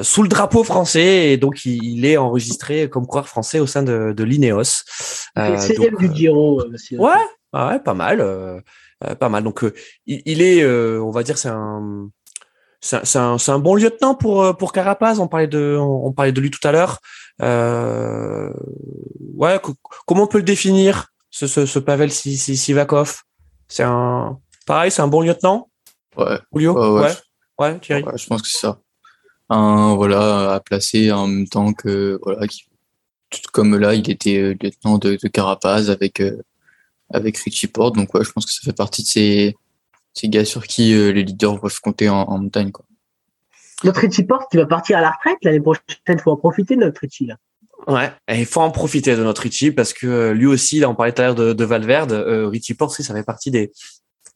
[0.02, 4.12] sous le drapeau français et donc il, est enregistré comme coureur français au sein de,
[4.16, 4.84] de l'Ineos.
[5.56, 6.62] C'est du Giro.
[6.92, 7.10] Ouais,
[7.52, 8.62] ouais, pas mal.
[9.06, 9.44] Euh, pas mal.
[9.44, 9.72] Donc, euh,
[10.06, 12.10] il, est, euh, on va dire, c'est un,
[12.80, 15.20] c'est un, un, bon lieutenant pour pour Carapaz.
[15.20, 16.98] On parlait de, on, parlait de lui tout à l'heure.
[17.42, 18.52] Euh,
[19.34, 19.60] ouais,
[20.06, 23.22] comment on peut le définir, ce, ce, ce Pavel Sivakov?
[23.68, 25.70] C'est un, pareil, c'est un bon lieutenant?
[26.16, 26.38] Ouais.
[26.52, 26.74] Julio?
[26.74, 27.12] Ouais, ouais.
[27.58, 28.04] ouais, Thierry?
[28.16, 28.80] je pense que c'est ça.
[29.48, 32.64] Un voilà à placer en même temps que voilà, qui,
[33.52, 36.22] comme là, il était lieutenant de, de Carapaz avec
[37.12, 37.94] avec Richie Porte.
[37.96, 39.56] Donc ouais, je pense que ça fait partie de ces,
[40.14, 42.70] ces gars sur qui euh, les leaders peuvent compter en, en, montagne.
[42.70, 42.84] Quoi.
[43.84, 46.76] Notre Richie Porte qui va partir à la retraite l'année prochaine, il faut en profiter
[46.76, 47.36] de notre Richie là.
[47.86, 50.94] Ouais, il faut en profiter de notre Richie parce que euh, lui aussi, là on
[50.94, 53.72] parlait tout à l'heure de, de Valverde, euh, Richie Porte, ça fait partie des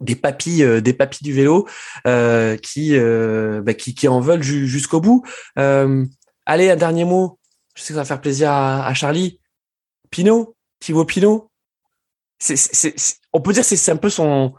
[0.00, 1.68] des papis euh, des papis du vélo
[2.06, 5.24] euh, qui, bah, qui qui en veulent jusqu'au bout.
[5.56, 7.38] allez, un dernier mot.
[7.74, 9.40] Je sais que ça va faire plaisir à, à Charlie.
[10.10, 11.50] Pinot, Thibaut Pinot,
[12.38, 12.94] c'est,
[13.32, 14.54] on peut dire que c'est un peu son,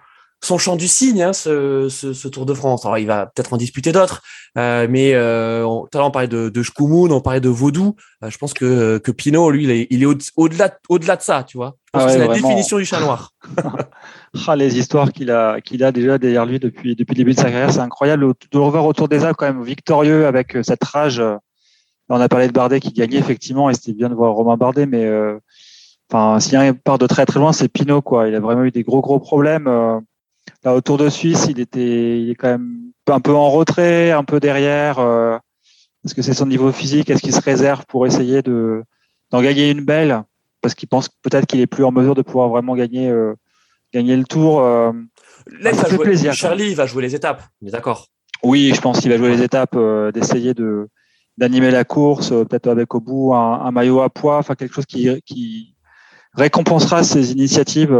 [0.45, 2.85] son champ du cygne, hein, ce, ce, ce, Tour de France.
[2.85, 4.21] Alors, il va peut-être en disputer d'autres,
[4.57, 7.49] euh, mais euh, on, tout à l'heure, on parlait de, de Shkumun, on parlait de
[7.49, 7.95] Vaudou.
[8.23, 11.21] Euh, je pense que, que Pinot, lui, il est, il est au, delà au-delà de
[11.21, 11.75] ça, tu vois.
[11.93, 13.31] Ah c'est la définition du chat noir.
[14.47, 17.39] ah, les histoires qu'il a, qu'il a déjà derrière lui depuis, depuis le début de
[17.39, 20.83] sa carrière, c'est incroyable de le revoir autour des Alpes, quand même victorieux avec cette
[20.83, 21.21] rage.
[22.07, 24.85] On a parlé de Bardet qui gagnait, effectivement, et c'était bien de voir Romain Bardet,
[24.85, 25.09] mais
[26.11, 28.27] Enfin, s'il part de très très loin, c'est Pinot, quoi.
[28.27, 29.67] Il a vraiment eu des gros gros problèmes.
[29.67, 29.99] Euh,
[30.63, 34.11] Là, au Tour de Suisse, il était, il est quand même un peu en retrait,
[34.11, 34.97] un peu derrière.
[34.99, 35.37] Euh,
[36.03, 37.09] est-ce que c'est son niveau physique?
[37.09, 38.83] Est-ce qu'il se réserve pour essayer de
[39.31, 40.23] d'en gagner une belle?
[40.61, 43.35] Parce qu'il pense peut-être qu'il est plus en mesure de pouvoir vraiment gagner euh,
[43.93, 44.61] gagner le Tour.
[44.61, 44.91] Euh,
[45.59, 46.33] Là, il va jouer, plaisir.
[46.33, 47.43] Charlie va jouer les étapes.
[47.61, 48.07] On est d'accord.
[48.41, 49.77] Oui, je pense qu'il va jouer les étapes,
[50.13, 50.89] d'essayer de
[51.37, 54.85] d'animer la course, peut-être avec au bout un, un, maillot à poids, enfin quelque chose
[54.85, 55.74] qui, qui
[56.35, 57.95] récompensera ses initiatives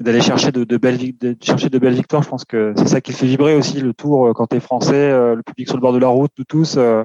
[0.00, 2.22] d'aller chercher de, belles de chercher de belles victoires.
[2.22, 4.60] Je pense que c'est ça qui fait vibrer aussi le Tour euh, quand tu es
[4.60, 6.76] français, euh, le public sur le bord de la route, nous tous.
[6.76, 7.04] Euh,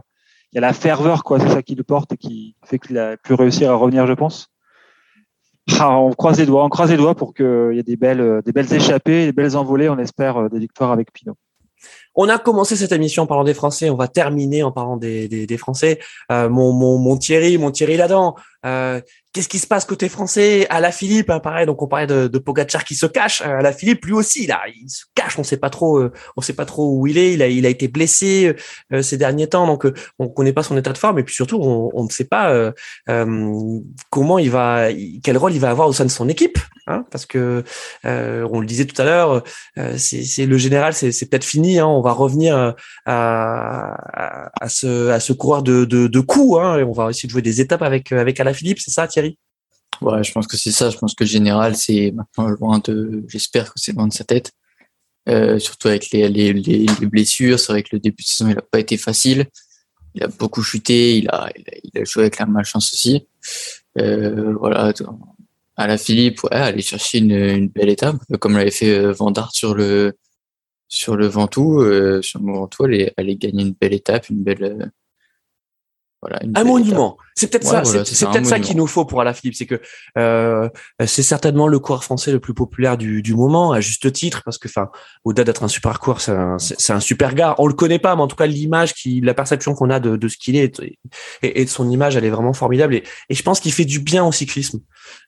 [0.52, 1.40] il y a la ferveur, quoi.
[1.40, 4.14] C'est ça qui le porte et qui fait qu'il a pu réussir à revenir, je
[4.14, 4.48] pense.
[5.80, 8.42] Ah, on croise les doigts, on croise les doigts pour qu'il y ait des belles,
[8.44, 9.90] des belles échappées, des belles envolées.
[9.90, 11.36] On espère des victoires avec Pinot.
[12.22, 15.30] On a commencé cette émission en parlant des Français, on va terminer en parlant des,
[15.30, 16.00] des, Français.
[16.30, 19.00] mon, mon, mon Thierry, mon Thierry Ladan, euh,
[19.32, 20.66] Qu'est-ce qui se passe côté français?
[20.72, 21.68] À la Philippe, hein, pareil.
[21.68, 23.42] Donc on parlait de, de Pogacar qui se cache.
[23.42, 25.38] À la Philippe, lui aussi, là, il se cache.
[25.38, 27.34] On sait pas trop, euh, on sait pas trop où il est.
[27.34, 28.56] Il a, il a été blessé
[28.92, 31.20] euh, ces derniers temps, donc euh, on connaît pas son état de forme.
[31.20, 32.74] Et puis surtout, on, on ne sait pas
[34.10, 34.88] comment il va,
[35.24, 36.58] quel rôle il va avoir au sein de son équipe,
[36.88, 37.64] hein, parce que
[38.04, 39.44] on le disait tout à l'heure,
[39.98, 41.78] c'est le général, c'est peut-être fini.
[41.80, 43.96] Hein, on va revenir à,
[44.62, 45.20] à, ce, à
[45.62, 46.60] de, coups.
[46.60, 49.08] Hein, et on va essayer de jouer des étapes avec avec Alain Philippe, c'est ça,
[49.08, 49.38] Thierry?
[50.02, 50.90] Ouais, je pense que c'est ça.
[50.90, 53.24] Je pense que le général, c'est maintenant loin de.
[53.28, 54.52] J'espère que c'est loin de sa tête.
[55.28, 57.60] Euh, surtout avec les, les, les, blessures.
[57.60, 59.48] C'est vrai que le début de saison, il n'a pas été facile.
[60.16, 61.18] Il a beaucoup chuté.
[61.18, 61.50] Il a,
[62.06, 63.28] joué avec la malchance aussi.
[63.98, 64.94] Euh, voilà.
[65.76, 69.76] À Philippe, ouais, aller chercher une, une belle étape, comme l'avait fait euh, Vandart sur
[69.76, 70.14] le
[70.90, 71.82] sur le Ventoux.
[71.82, 74.92] Euh, sur le Ventoux, aller, aller gagner une belle étape, une belle
[76.22, 77.18] voilà, un monument.
[77.36, 79.80] C'est peut-être ça, c'est peut-être ça qu'il nous faut pour Alaphilippe, c'est que
[80.18, 80.68] euh,
[81.06, 84.58] c'est certainement le coureur français le plus populaire du, du moment, à juste titre, parce
[84.58, 84.90] que, enfin,
[85.24, 87.56] au-delà d'être un super coureur, c'est un, un, super gars.
[87.58, 90.18] On le connaît pas, mais en tout cas, l'image, qui, la perception qu'on a de,
[90.18, 90.82] de ce qu'il est
[91.42, 92.96] et, de son image, elle est vraiment formidable.
[92.96, 94.82] Et, et je pense qu'il fait du bien au cyclisme.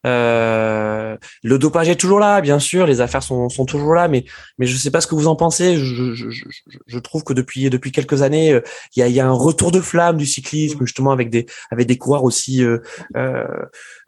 [0.05, 4.25] Euh, le dopage est toujours là, bien sûr, les affaires sont, sont toujours là, mais
[4.57, 5.77] mais je sais pas ce que vous en pensez.
[5.77, 6.45] Je, je, je,
[6.88, 8.61] je trouve que depuis depuis quelques années, euh,
[8.95, 11.88] il y a, y a un retour de flamme du cyclisme, justement avec des avec
[11.88, 12.79] des coureurs aussi euh,
[13.15, 13.43] euh,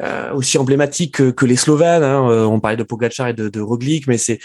[0.01, 2.03] euh, aussi emblématiques que, que les Slovènes.
[2.03, 2.21] Hein.
[2.21, 4.39] On parlait de Pogacar et de, de Roglic, mais c'est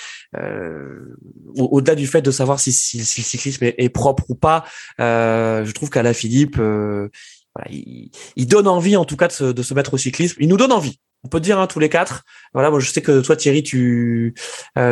[1.57, 4.65] au-delà du fait de savoir si, si, si le cyclisme est, propre ou pas.
[4.99, 9.45] je trouve qu'à la Philippe, voilà, il, il, donne envie en tout cas de se,
[9.45, 10.37] de se mettre au cyclisme.
[10.41, 12.25] Il nous donne envie on peut dire hein, tous les quatre.
[12.55, 14.35] Voilà, moi je sais que toi Thierry, tu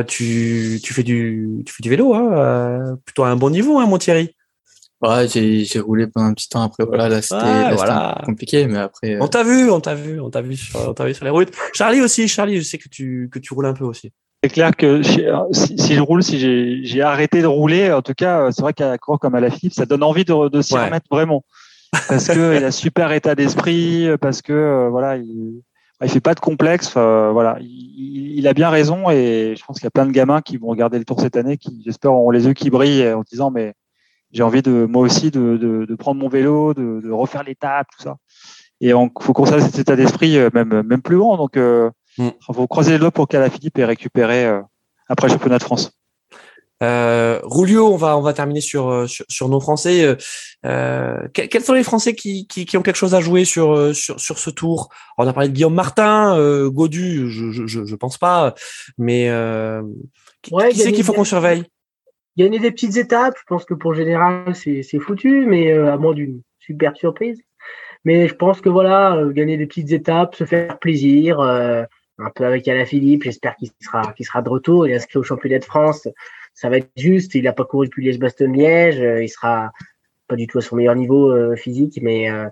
[0.07, 3.87] tu tu fais du tu fais du vélo, hein, plutôt à un bon niveau, hein,
[3.87, 4.35] mon Thierry.
[5.03, 6.85] Ouais, j'ai roulé pendant un petit temps après.
[6.85, 8.23] Voilà, là, c'était voilà.
[8.25, 9.15] compliqué, mais après.
[9.15, 11.25] Euh, on t'a vu, on t'a vu, on t'a vu, sur, on t'a vu sur
[11.25, 11.53] les routes.
[11.75, 14.11] Charlie aussi, Charlie, je sais que tu que tu roules un peu aussi.
[14.43, 18.51] C'est clair que si, si, je roule, si j'ai arrêté de rouler, en tout cas,
[18.53, 21.07] c'est vrai qu'à court comme à la Philippe, ça donne envie de, de s'y remettre
[21.11, 21.45] vraiment,
[22.09, 25.63] parce que il a super état d'esprit, parce que euh, voilà, il,
[26.03, 26.93] il fait pas de complexe.
[26.95, 30.43] voilà, il, il, a bien raison et je pense qu'il y a plein de gamins
[30.43, 33.23] qui vont regarder le Tour cette année, qui j'espère auront les yeux qui brillent en
[33.23, 33.75] disant mais
[34.33, 37.87] j'ai envie de moi aussi de, de, de prendre mon vélo, de, de refaire l'étape,
[37.97, 38.17] tout ça.
[38.81, 41.37] Et il faut conserver cet état d'esprit euh, même même plus grand.
[41.37, 42.29] Donc, euh, mm.
[42.53, 44.61] faut croiser les doigts pour qu'Alaphilippe ait récupéré euh,
[45.09, 45.93] après le championnat de France.
[46.83, 50.17] Euh, on va on va terminer sur euh, sur, sur nos Français.
[50.67, 54.21] Euh, quels sont les Français qui, qui, qui, ont quelque chose à jouer sur sur,
[54.21, 54.91] sur ce tour?
[55.17, 58.55] On a parlé de Guillaume Martin, euh, Godu, je, je je pense pas,
[58.99, 59.83] mais euh,
[60.43, 61.65] qui, ouais, qui c'est qu'il faut qu'on surveille?
[62.37, 66.13] Gagner des petites étapes, je pense que pour général c'est c'est foutu, mais à moins
[66.13, 67.41] d'une super surprise.
[68.05, 71.41] Mais je pense que voilà, gagner des petites étapes, se faire plaisir.
[71.41, 74.87] un peu avec Alain Philippe, j'espère qu'il sera qu'il sera de retour.
[74.87, 76.07] Est inscrit au championnat de France
[76.57, 77.35] ça va être juste.
[77.35, 79.01] Il n'a pas couru depuis Liège-Bastogne-Liège.
[79.01, 79.71] Euh, il sera
[80.27, 82.49] pas du tout à son meilleur niveau euh, physique, mais euh,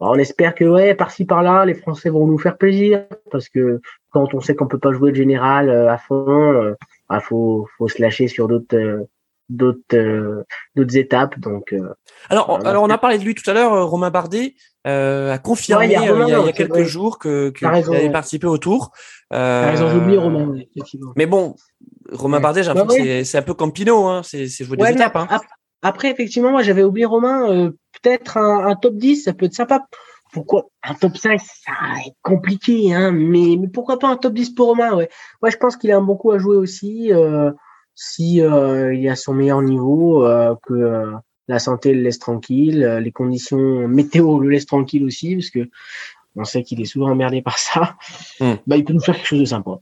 [0.00, 3.80] on espère que ouais, par-ci par-là, les Français vont nous faire plaisir parce que
[4.10, 6.76] quand on sait qu'on peut pas jouer le général à fond, il
[7.08, 9.06] bah, faut faut se lâcher sur d'autres
[9.48, 10.44] d'autres
[10.76, 11.38] d'autres étapes.
[11.38, 11.74] Donc
[12.28, 15.92] alors alors on a parlé de lui tout à l'heure, Romain Bardet a confirmé il
[15.92, 18.92] y a, quelques jours que qu'il avait participé au tour.
[19.32, 20.54] Euh, raison, j'ai oublié Romain.
[21.16, 21.54] Mais bon,
[22.10, 24.22] Romain Bardet, j'ai l'impression que c'est un peu comme Pinot, hein.
[24.22, 25.16] c'est jouer des étapes.
[25.16, 25.28] Hein.
[25.82, 27.70] Après, effectivement, moi j'avais oublié Romain, euh,
[28.02, 29.86] peut-être un, top 10, ça peut être sympa.
[30.32, 34.34] Pourquoi Un top 5, ça va être compliqué, hein, mais, mais pourquoi pas un top
[34.34, 35.08] 10 pour Romain ouais.
[35.40, 37.50] Moi, je pense qu'il a un bon coup à jouer aussi, euh,
[38.00, 41.10] si euh, il a son meilleur niveau, euh, que euh,
[41.48, 45.68] la santé le laisse tranquille, les conditions météo le laissent tranquille aussi, parce que
[46.36, 47.96] on sait qu'il est souvent emmerdé par ça.
[48.38, 48.54] Hmm.
[48.68, 49.80] Bah, il peut nous faire quelque chose de sympa.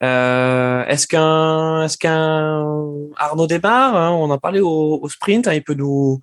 [0.00, 2.64] Est-ce qu'un est-ce qu'un
[3.16, 5.46] Arnaud démarre hein, On en parlait au, au sprint.
[5.46, 6.20] Hein, il peut nous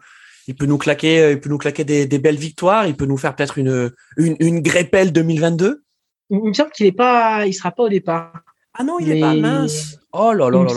[0.47, 2.87] il peut nous claquer il peut nous claquer des, des belles victoires.
[2.87, 5.83] Il peut nous faire peut-être une une, une Greppel 2022.
[6.31, 8.33] Il me semble qu'il est pas, il sera pas au départ.
[8.73, 10.00] Ah non, il est pas mince.
[10.13, 10.73] Oh là là là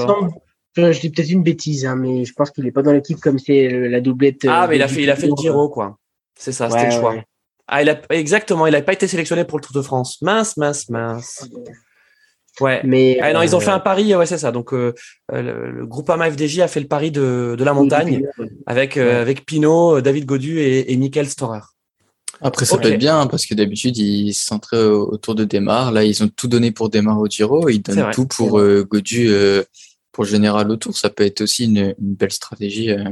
[0.77, 0.93] là.
[0.93, 3.39] Je dis peut-être une bêtise, hein, mais je pense qu'il est pas dans l'équipe comme
[3.39, 4.45] c'est la doublette.
[4.49, 5.99] Ah, euh, mais il a fait, il a fait le Giro, quoi.
[6.37, 7.13] C'est ça, c'était le choix.
[7.15, 7.25] ouais.
[7.69, 10.21] Ah, il a, exactement, il n'a pas été sélectionné pour le Tour de France.
[10.21, 11.49] Mince, mince, mince.
[12.61, 12.81] Ouais.
[12.85, 14.53] Mais Ah, non, ils ont euh, fait un pari, ouais, c'est ça.
[14.53, 14.93] Donc, euh,
[15.33, 18.23] le, le groupe AMA FDJ a fait le pari de, de la montagne
[18.67, 19.15] avec, euh, Ouais.
[19.21, 21.61] avec Pinot, David Godu et, et Michael Storer.
[22.41, 25.45] Après, ça peut être bien hein, parce que d'habitude, ils se centraient au- autour de
[25.45, 25.93] Desmar.
[25.93, 27.69] Là, ils ont tout donné pour Desmar au Giro.
[27.69, 29.63] Ils donnent tout pour euh, Godu euh,
[30.13, 30.97] pour le général au Tour.
[30.97, 33.05] Ça peut être aussi une, une belle stratégie euh,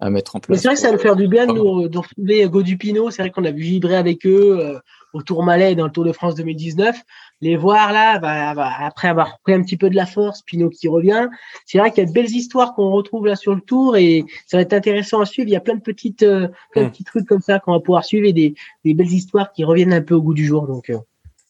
[0.00, 0.60] à mettre en Mais place.
[0.62, 3.10] c'est vrai que ça va nous faire du bien de, nous, de retrouver Godupino.
[3.10, 4.78] C'est vrai qu'on a vu vibrer avec eux euh,
[5.12, 6.96] au Tour Malais dans le Tour de France 2019.
[7.40, 10.70] Les voir là, bah, bah, après avoir pris un petit peu de la force, Pinot
[10.70, 11.28] qui revient.
[11.66, 14.24] C'est vrai qu'il y a de belles histoires qu'on retrouve là sur le Tour et
[14.46, 15.48] ça va être intéressant à suivre.
[15.48, 16.90] Il y a plein de petites, euh, plein de Mm.
[16.90, 19.92] petits trucs comme ça qu'on va pouvoir suivre et des, des belles histoires qui reviennent
[19.92, 20.66] un peu au goût du jour.
[20.66, 20.98] Donc, euh,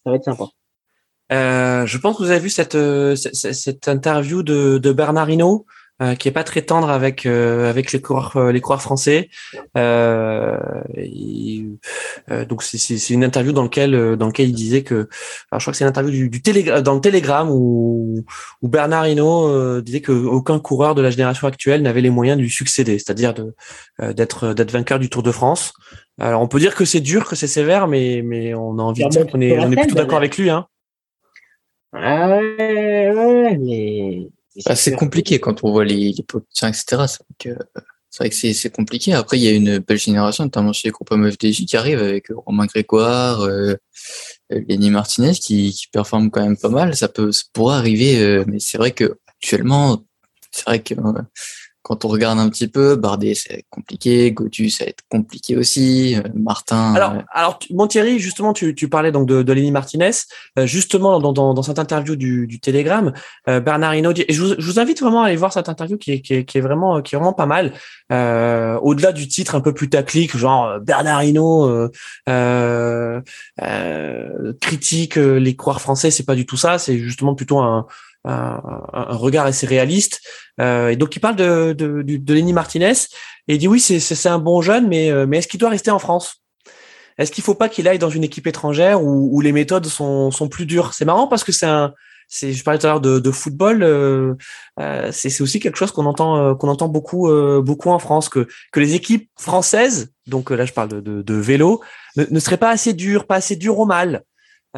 [0.05, 0.45] ça va être sympa.
[1.33, 2.77] Euh, je pense que vous avez vu cette,
[3.17, 5.65] cette, cette interview de, de Bernard Hinault,
[6.01, 9.29] euh, qui est pas très tendre avec euh, avec les coureurs euh, les coureurs français.
[9.77, 10.59] Euh,
[10.95, 11.65] et,
[12.31, 15.09] euh, donc c'est c'est une interview dans lequel dans lequel il disait que
[15.51, 18.25] alors je crois que c'est une interview du, du Télégra- dans le Télégramme où
[18.63, 22.43] où Bernard Hinault disait que aucun coureur de la génération actuelle n'avait les moyens de
[22.43, 23.55] lui succéder, c'est-à-dire de
[24.01, 25.73] euh, d'être d'être vainqueur du Tour de France.
[26.21, 29.05] Alors on peut dire que c'est dur, que c'est sévère, mais mais on a envie
[29.05, 30.67] de dire qu'on est on est plutôt d'accord avec lui, hein.
[31.93, 34.29] Ah ouais, ouais, mais.
[34.65, 34.99] Bah, c'est sûr.
[34.99, 36.85] compliqué quand on voit les, les politiciens, etc.
[37.07, 37.81] C'est vrai que, euh,
[38.11, 39.13] c'est vrai que c'est, compliqué.
[39.13, 42.31] Après, il y a une belle génération, notamment chez les groupes FDJ, qui arrive avec
[42.31, 43.75] euh, Romain Grégoire, euh,
[44.53, 46.97] euh, Lenny Martinez, qui, qui performe quand même pas mal.
[46.97, 50.05] Ça peut, ça pourrait arriver, euh, mais c'est vrai que actuellement,
[50.51, 50.95] c'est vrai que
[51.89, 56.17] quand on regarde un petit peu, Bardet, c'est compliqué, Godu, ça va être compliqué aussi,
[56.17, 56.93] euh, Martin.
[56.95, 60.11] Alors, euh, alors tu- mon Thierry, justement, tu, tu parlais donc de, de Lenny Martinez.
[60.59, 63.15] Euh, justement, dans, dans, dans cette interview du, du Télégramme,
[63.49, 65.71] euh, Bernard Hinault dit, et je vous, je vous invite vraiment à aller voir cette
[65.71, 67.73] interview qui est, qui est, qui est vraiment, qui est vraiment pas mal.
[68.13, 71.89] Euh, au-delà du titre un peu plus taclique, genre euh, Bernard Hinault euh,
[72.29, 73.21] euh,
[73.63, 76.79] euh, critique euh, les coureurs français, c'est pas du tout ça.
[76.79, 77.87] C'est justement plutôt un,
[78.29, 78.61] un,
[78.93, 80.21] un regard assez réaliste.
[80.61, 82.93] Euh, et donc, il parle de, de, de, de Lenny Martinez
[83.49, 85.91] et il dit oui, c'est un bon jeune, mais, euh, mais est-ce qu'il doit rester
[85.91, 86.43] en France?
[87.19, 90.31] Est-ce qu'il faut pas qu'il aille dans une équipe étrangère où, où les méthodes sont,
[90.31, 90.95] sont plus dures?
[90.95, 91.93] C'est marrant parce que c'est un,
[92.31, 94.35] je parlais tout à l'heure de, de football, euh,
[94.79, 98.29] euh, c'est aussi quelque chose qu'on entend, euh, qu'on entend beaucoup, euh, beaucoup en France,
[98.29, 101.83] que, que les équipes françaises, donc là je parle de, de, de vélo,
[102.17, 104.23] ne, ne seraient pas assez dures, pas assez dures au mal.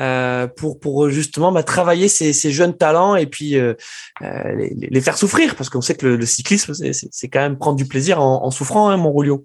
[0.00, 3.74] Euh, pour pour justement bah, travailler ces, ces jeunes talents et puis euh,
[4.22, 7.28] euh, les, les faire souffrir parce qu'on sait que le, le cyclisme c'est- c'est c'est
[7.28, 9.44] quand même prendre du plaisir en, en souffrant hein, mon Roulio.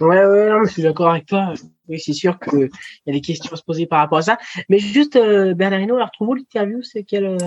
[0.00, 1.54] Ouais, ouais, non, je suis d'accord avec toi.
[1.88, 2.68] Oui, c'est sûr qu'il
[3.06, 4.36] y a des questions à se poser par rapport à ça.
[4.68, 7.38] Mais juste, euh, Bernard Hinault, alors, retrouve l'interview, c'est quel euh,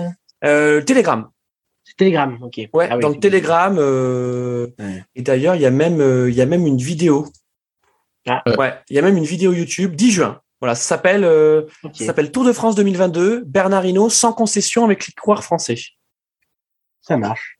[0.44, 1.28] Euh, Telegram.
[1.84, 2.60] C'est Telegram, ok.
[2.72, 3.76] Ouais, Ah oui, dans le Telegram.
[3.78, 5.04] euh, Ouais.
[5.14, 7.26] Et d'ailleurs, il y a même, euh, il y a même une vidéo.
[8.26, 8.42] Ah.
[8.58, 10.40] Ouais, il y a même une vidéo YouTube 10 juin.
[10.60, 11.62] Voilà, ça s'appelle, euh,
[11.94, 13.44] ça s'appelle Tour de France 2022.
[13.46, 15.76] Bernard Hinault sans concession avec les coureurs français.
[17.00, 17.58] Ça marche.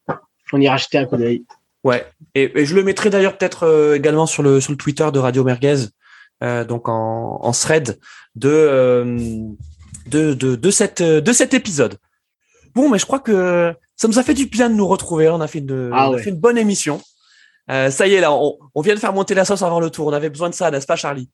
[0.53, 1.45] On ira jeter un coup d'œil.
[1.83, 2.07] Ouais.
[2.35, 5.19] Et, et je le mettrai d'ailleurs peut-être euh, également sur le sur le Twitter de
[5.19, 5.87] Radio Merguez,
[6.43, 7.99] euh, donc en, en thread
[8.35, 9.07] de,
[10.07, 11.97] de de de cette de cet épisode.
[12.75, 15.29] Bon, mais je crois que ça nous a fait du bien de nous retrouver.
[15.31, 16.23] On a fait une, Ah on a ouais.
[16.23, 17.01] fait une bonne émission.
[17.69, 20.09] Ça y est là, on, on vient de faire monter la sauce avant le tour.
[20.09, 21.31] On avait besoin de ça, n'est-ce pas, Charlie?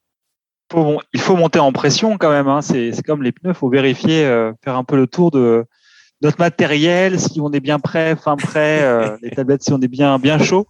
[0.71, 2.49] Faut il faut monter en pression quand même.
[2.49, 2.61] Hein.
[2.63, 5.65] C'est comme les pneus, faut vérifier, euh, faire un peu le tour de
[6.23, 9.89] notre matériel, si on est bien prêt, fin prêt, euh, les tablettes si on est
[9.89, 10.67] bien bien chaud.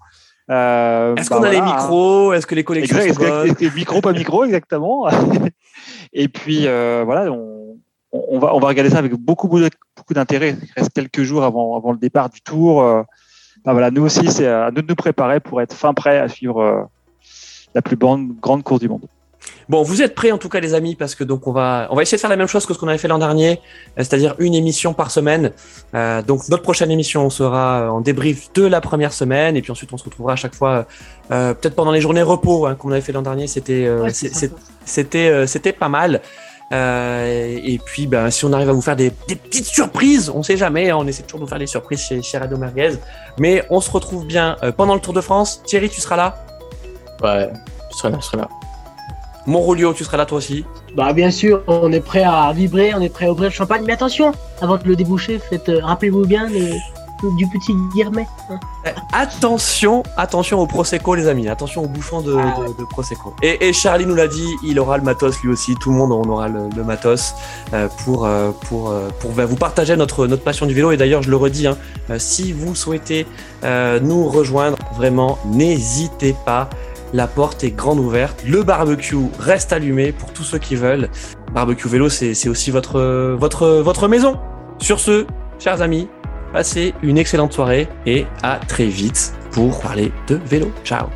[0.51, 1.65] Euh, Est-ce bah qu'on a les hein.
[1.65, 2.33] micros?
[2.33, 5.09] Est-ce que les connexions Exact, sont exact, micro pas micro exactement.
[6.13, 7.79] Et puis euh, voilà, on,
[8.13, 10.57] on va on va regarder ça avec beaucoup beaucoup d'intérêt.
[10.63, 12.83] Il reste quelques jours avant avant le départ du tour.
[12.83, 13.03] Euh,
[13.65, 16.29] bah voilà, nous aussi c'est à nous de nous préparer pour être fin prêt à
[16.29, 16.83] suivre euh,
[17.75, 19.07] la plus grande grande course du monde.
[19.69, 21.97] Bon, vous êtes prêts en tout cas les amis parce que donc on va on
[21.97, 23.59] va essayer de faire la même chose que ce qu'on avait fait l'an dernier, euh,
[23.99, 25.53] c'est-à-dire une émission par semaine.
[25.95, 29.93] Euh, donc notre prochaine émission sera en débrief de la première semaine et puis ensuite
[29.93, 30.87] on se retrouvera à chaque fois
[31.33, 33.49] euh, peut-être pendant les journées repos hein, comme on avait fait l'an dernier.
[33.49, 34.13] C'était euh, Ouais,
[34.85, 36.21] c'était euh, c'était pas mal.
[36.73, 40.43] Euh, et puis ben si on arrive à vous faire des, des petites surprises, on
[40.43, 42.95] sait jamais, hein, on essaie toujours de vous faire des surprises chez, chez Radio Merguez.
[43.39, 45.63] Mais on se retrouve bien euh, pendant le Tour de France.
[45.65, 46.45] Thierry, tu seras là?
[47.23, 47.51] ouais,
[47.93, 48.49] je serai là, je serai là.
[49.47, 50.65] Monrolio, tu seras là toi aussi
[50.97, 53.83] Bah bien sûr, on est prêt à vibrer, on est prêt à ouvrir le champagne,
[53.87, 56.49] mais attention, avant de le déboucher, faites, euh, rappelez-vous bien
[57.39, 58.27] du petit Guillermet.
[58.51, 58.61] hein.
[58.85, 61.49] Eh, Attention, attention au Prosecco, les amis.
[61.49, 63.35] Attention au bouchon de, Ah de- de Prosecco.
[63.43, 65.75] Et, et Charlie nous l'a dit, il aura le matos lui aussi.
[65.77, 67.35] Tout le monde, on aura le, le matos
[67.73, 70.93] euh, pour euh, pour pour bah, vous partager notre notre passion du vélo.
[70.93, 71.77] Et d'ailleurs, je le redis, hein,
[72.19, 73.27] si vous souhaitez
[74.03, 76.69] nous rejoindre, vraiment, n'hésitez pas.
[77.13, 78.43] La porte est grande ouverte.
[78.47, 81.09] Le barbecue reste allumé pour tous ceux qui veulent.
[81.53, 84.39] Barbecue vélo, c'est aussi votre votre votre maison.
[84.79, 85.27] Sur ce,
[85.59, 86.09] chers amis,
[86.53, 90.71] passez une excellente soirée et à très vite pour parler de vélo.
[90.85, 91.07] Ciao